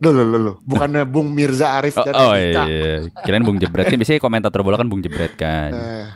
Loh, 0.00 0.10
loh, 0.10 0.24
loh, 0.24 0.40
loh. 0.40 0.54
Bukannya 0.62 1.04
Bung 1.04 1.28
Mirza 1.30 1.76
Arif 1.76 1.92
oh, 1.94 2.02
dan 2.02 2.14
oh 2.14 2.32
Andika. 2.32 2.64
iya 2.64 2.92
kirain 3.20 3.44
Bung 3.44 3.56
Jebret 3.56 3.84
kan 3.84 3.96
biasanya 3.96 4.16
komentator 4.18 4.60
bola 4.60 4.76
kan 4.76 4.88
Bung 4.88 5.00
Jebret 5.00 5.34
kan 5.34 5.70
Nah, 5.70 6.06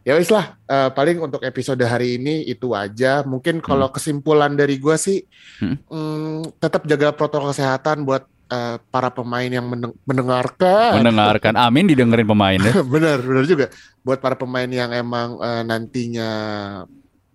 ya 0.00 0.12
wis 0.14 0.28
lah, 0.28 0.56
eh, 0.62 0.88
paling 0.88 1.16
untuk 1.18 1.40
episode 1.40 1.80
hari 1.80 2.16
ini 2.16 2.44
itu 2.44 2.72
aja. 2.72 3.20
Mungkin 3.22 3.60
kalau 3.60 3.88
kesimpulan 3.88 4.52
dari 4.52 4.76
gua 4.76 4.96
sih, 4.96 5.24
Hmm. 5.56 5.76
mm, 5.82 6.56
tetap 6.56 6.84
jaga 6.84 7.10
protokol 7.10 7.48
kesehatan 7.50 8.04
buat 8.04 8.24
eh, 8.46 8.76
para 8.86 9.08
pemain 9.08 9.46
yang 9.46 9.64
mendeng- 9.64 9.94
mendengarkan. 10.02 10.98
mendengarkan 10.98 11.54
Amin 11.54 11.86
didengerin 11.86 12.26
pemainnya 12.26 12.72
bener, 12.92 13.20
bener 13.20 13.44
juga. 13.44 13.66
Buat 14.00 14.18
para 14.18 14.34
pemain 14.34 14.66
yang 14.66 14.90
emang 14.90 15.38
eh, 15.38 15.62
nantinya 15.62 16.30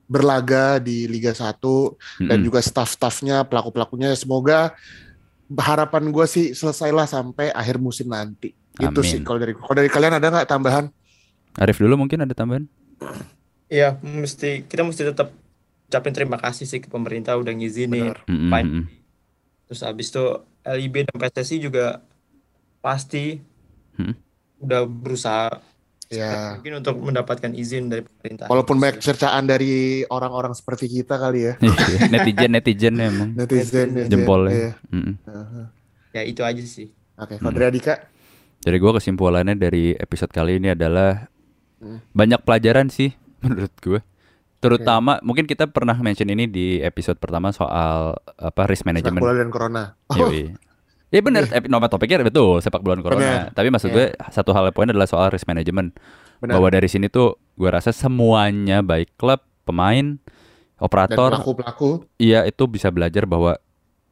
berlaga 0.05 0.77
di 0.77 1.07
Liga 1.07 1.33
1 1.33 1.57
dan 2.21 2.37
Mm-mm. 2.37 2.45
juga 2.45 2.59
staff-staffnya, 2.59 3.41
pelaku-pelakunya, 3.43 4.13
semoga 4.13 4.77
harapan 5.53 6.09
gue 6.09 6.25
sih 6.25 6.45
selesailah 6.51 7.05
sampai 7.05 7.53
akhir 7.53 7.77
musim 7.77 8.09
nanti. 8.09 8.53
Itu 8.75 9.01
Amin. 9.01 9.07
sih 9.07 9.19
kalau 9.23 9.39
dari 9.39 9.53
kalau 9.55 9.75
dari 9.77 9.89
kalian 9.89 10.17
ada 10.17 10.27
nggak 10.31 10.49
tambahan? 10.49 10.85
Arif 11.55 11.79
dulu 11.79 11.95
mungkin 11.95 12.19
ada 12.19 12.35
tambahan 12.35 12.67
Iya, 13.65 13.97
mesti 13.99 14.67
kita 14.67 14.85
mesti 14.85 15.01
tetap 15.03 15.33
ucapin 15.87 16.13
terima 16.13 16.37
kasih 16.37 16.65
sih 16.69 16.79
ke 16.81 16.89
pemerintah 16.89 17.33
udah 17.33 17.49
ngizinin. 17.49 18.13
Fine. 18.25 18.69
mm-mm. 18.69 18.83
Terus 19.65 19.81
habis 19.81 20.13
itu 20.13 20.21
LIB 20.61 21.09
dan 21.09 21.15
PSSI 21.17 21.57
juga 21.61 22.01
pasti 22.79 23.41
Hmm. 23.95 24.11
udah 24.59 24.83
berusaha 24.83 25.63
Ya. 26.07 26.53
mungkin 26.55 26.79
untuk 26.79 26.95
mendapatkan 26.99 27.49
izin 27.51 27.89
dari 27.89 28.01
pemerintah. 28.01 28.45
Walaupun 28.45 28.77
banyak 28.77 28.99
cercaan 28.99 29.43
dari 29.43 30.05
orang-orang 30.05 30.53
seperti 30.53 30.85
kita 30.87 31.17
kali 31.17 31.49
ya. 31.49 31.53
Iya, 31.57 32.07
netizen 32.07 32.51
netizen 32.51 32.93
emang 32.95 33.29
Netizen, 33.33 33.87
netizen. 33.91 34.09
jempolnya 34.11 34.53
Iya. 34.53 34.71
Aha. 35.25 35.61
Ya 36.11 36.21
itu 36.21 36.41
aja 36.41 36.61
sih. 36.61 36.93
Oke, 37.15 37.35
kalau 37.35 37.49
Hmm. 37.49 37.57
dari 37.57 37.67
Adika, 37.71 37.95
Jadi 38.59 38.77
gue 38.77 38.91
kesimpulannya 38.93 39.53
dari 39.53 39.93
episode 39.93 40.29
kali 40.29 40.57
ini 40.57 40.71
adalah 40.71 41.29
Hmm. 41.77 42.01
banyak 42.11 42.41
pelajaran 42.41 42.87
sih 42.87 43.13
menurut 43.43 43.73
gue. 43.79 44.01
Terutama 44.57 45.21
mungkin 45.21 45.45
kita 45.45 45.67
pernah 45.67 45.93
mention 45.95 46.25
ini 46.27 46.45
di 46.45 46.79
episode 46.79 47.17
pertama 47.17 47.49
soal 47.49 48.17
apa 48.31 48.61
risk 48.65 48.81
sepak 48.81 48.89
management. 48.91 49.21
bola 49.21 49.35
dan 49.35 49.49
corona. 49.49 49.83
Oh, 50.07 50.17
Yoi. 50.17 50.53
Ya 51.15 51.23
benar, 51.23 51.47
epi- 51.47 51.71
nama 51.71 51.87
topiknya 51.87 52.19
betul 52.21 52.59
sepak 52.59 52.83
bola 52.83 52.99
dan 52.99 53.03
corona. 53.03 53.21
Benar. 53.21 53.43
Tapi 53.55 53.67
maksud 53.69 53.89
Iya. 53.89 53.95
gue 53.95 54.05
satu 54.29 54.51
hal 54.51 54.67
poin 54.69 54.85
adalah 54.85 55.07
soal 55.07 55.31
risk 55.31 55.47
management. 55.47 55.95
benar. 56.35 56.59
Bahwa 56.59 56.67
dari 56.67 56.85
sini 56.85 57.07
tuh 57.07 57.39
gue 57.55 57.69
rasa 57.69 57.89
semuanya 57.89 58.83
baik 58.83 59.15
klub, 59.15 59.39
pemain, 59.63 60.19
Dan 60.19 60.83
operator, 60.83 61.31
pelaku-pelaku. 61.31 62.03
iya 62.17 62.43
itu 62.43 62.67
bisa 62.67 62.91
belajar 62.91 63.23
bahwa 63.23 63.55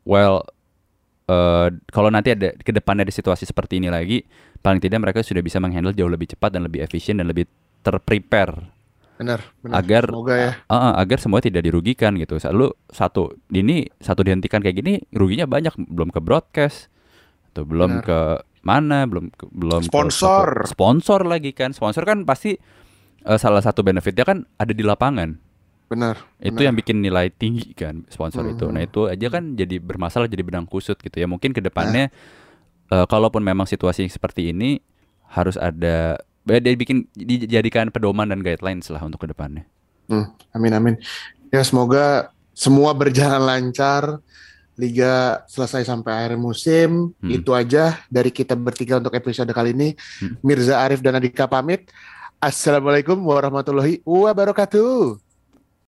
well 0.01 0.47
eh 1.25 1.67
kalau 1.87 2.07
nanti 2.07 2.31
ada 2.31 2.51
ke 2.53 2.71
depannya 2.71 3.03
ada 3.03 3.11
situasi 3.11 3.43
seperti 3.43 3.77
ini 3.77 3.87
lagi, 3.87 4.23
paling 4.59 4.79
tidak 4.79 4.99
mereka 4.99 5.19
sudah 5.19 5.39
bisa 5.39 5.59
menghandle 5.59 5.91
jauh 5.91 6.07
lebih 6.07 6.27
cepat 6.29 6.51
dan 6.51 6.63
lebih 6.63 6.79
efisien 6.79 7.15
dan 7.15 7.27
lebih 7.27 7.43
terprepare 7.81 8.71
Benar, 9.13 9.43
benar. 9.59 9.75
agar 9.77 10.03
Semoga 10.07 10.35
ya. 10.35 10.51
Ah, 10.65 10.75
ah, 10.75 10.93
agar 10.97 11.19
semua 11.19 11.39
tidak 11.39 11.61
dirugikan 11.61 12.15
gitu. 12.15 12.35
Saat 12.35 12.51
lu 12.51 12.71
satu 12.87 13.35
ini 13.49 13.91
satu 13.97 14.19
dihentikan 14.19 14.59
kayak 14.59 14.79
gini 14.79 14.93
ruginya 15.11 15.43
banyak 15.45 15.75
belum 15.77 16.07
ke 16.07 16.19
broadcast 16.19 16.87
atau 17.53 17.63
belum 17.63 18.01
Benar. 18.01 18.03
ke 18.03 18.19
mana 18.61 19.05
belum 19.05 19.29
ke- 19.29 19.47
belum 19.47 19.81
ke 19.81 19.87
Sponsor. 19.87 20.47
satu- 20.57 20.69
sponsor 20.69 21.19
lagi 21.23 21.51
kan 21.51 21.69
sponsor 21.69 22.01
kan 22.01 22.23
pasti 22.23 22.57
eh, 23.21 23.37
salah 23.37 23.61
satu 23.61 23.79
benefitnya 23.79 24.23
kan 24.23 24.49
ada 24.55 24.71
di 24.71 24.81
lapangan 24.81 25.37
Benar. 25.85 26.17
itu 26.39 26.49
benar. 26.51 26.63
yang 26.63 26.75
bikin 26.75 26.97
nilai 26.99 27.29
tinggi 27.29 27.71
kan 27.71 28.03
sponsor 28.07 28.41
itu 28.47 28.65
nah 28.67 28.81
Mhm. 28.81 28.87
itu 28.87 29.01
aja 29.05 29.27
kan 29.29 29.53
jadi 29.53 29.77
bermasalah 29.77 30.25
jadi 30.25 30.41
benang 30.41 30.65
kusut 30.65 30.97
gitu 30.97 31.13
ya 31.13 31.25
mungkin 31.25 31.51
ke 31.51 31.61
depannya 31.61 32.09
eh, 32.85 33.05
kalaupun 33.05 33.39
memang 33.39 33.63
situasi 33.63 34.05
seperti 34.07 34.49
ini 34.49 34.81
harus 35.29 35.55
ada 35.55 36.17
ya, 36.43 36.57
dia 36.57 36.73
bikin 36.73 37.05
dijadikan 37.13 37.87
pedoman 37.87 38.25
dan 38.25 38.39
guidelines 38.39 38.85
lah 38.87 38.99
untuk 38.99 39.19
ke 39.19 39.27
depannya 39.27 39.63
Hmm, 40.03 40.27
amin 40.51 40.73
amin. 40.73 40.95
Ya 41.47 41.61
semoga 41.61 42.27
semua 42.51 42.91
berjalan 42.91 43.39
lancar. 43.39 44.19
Liga 44.75 45.45
selesai 45.47 45.87
sampai 45.87 46.11
akhir 46.11 46.35
musim. 46.35 47.13
Hmm. 47.21 47.31
Itu 47.31 47.55
aja 47.55 48.01
dari 48.11 48.33
kita 48.33 48.57
bertiga 48.57 48.99
untuk 48.99 49.13
episode 49.15 49.49
kali 49.53 49.71
ini. 49.71 49.89
Hmm. 50.19 50.35
Mirza 50.43 50.81
Arif 50.81 50.99
dan 50.99 51.15
Adika 51.17 51.47
pamit. 51.47 51.87
Assalamualaikum 52.43 53.15
warahmatullahi 53.23 54.03
wabarakatuh. 54.03 55.22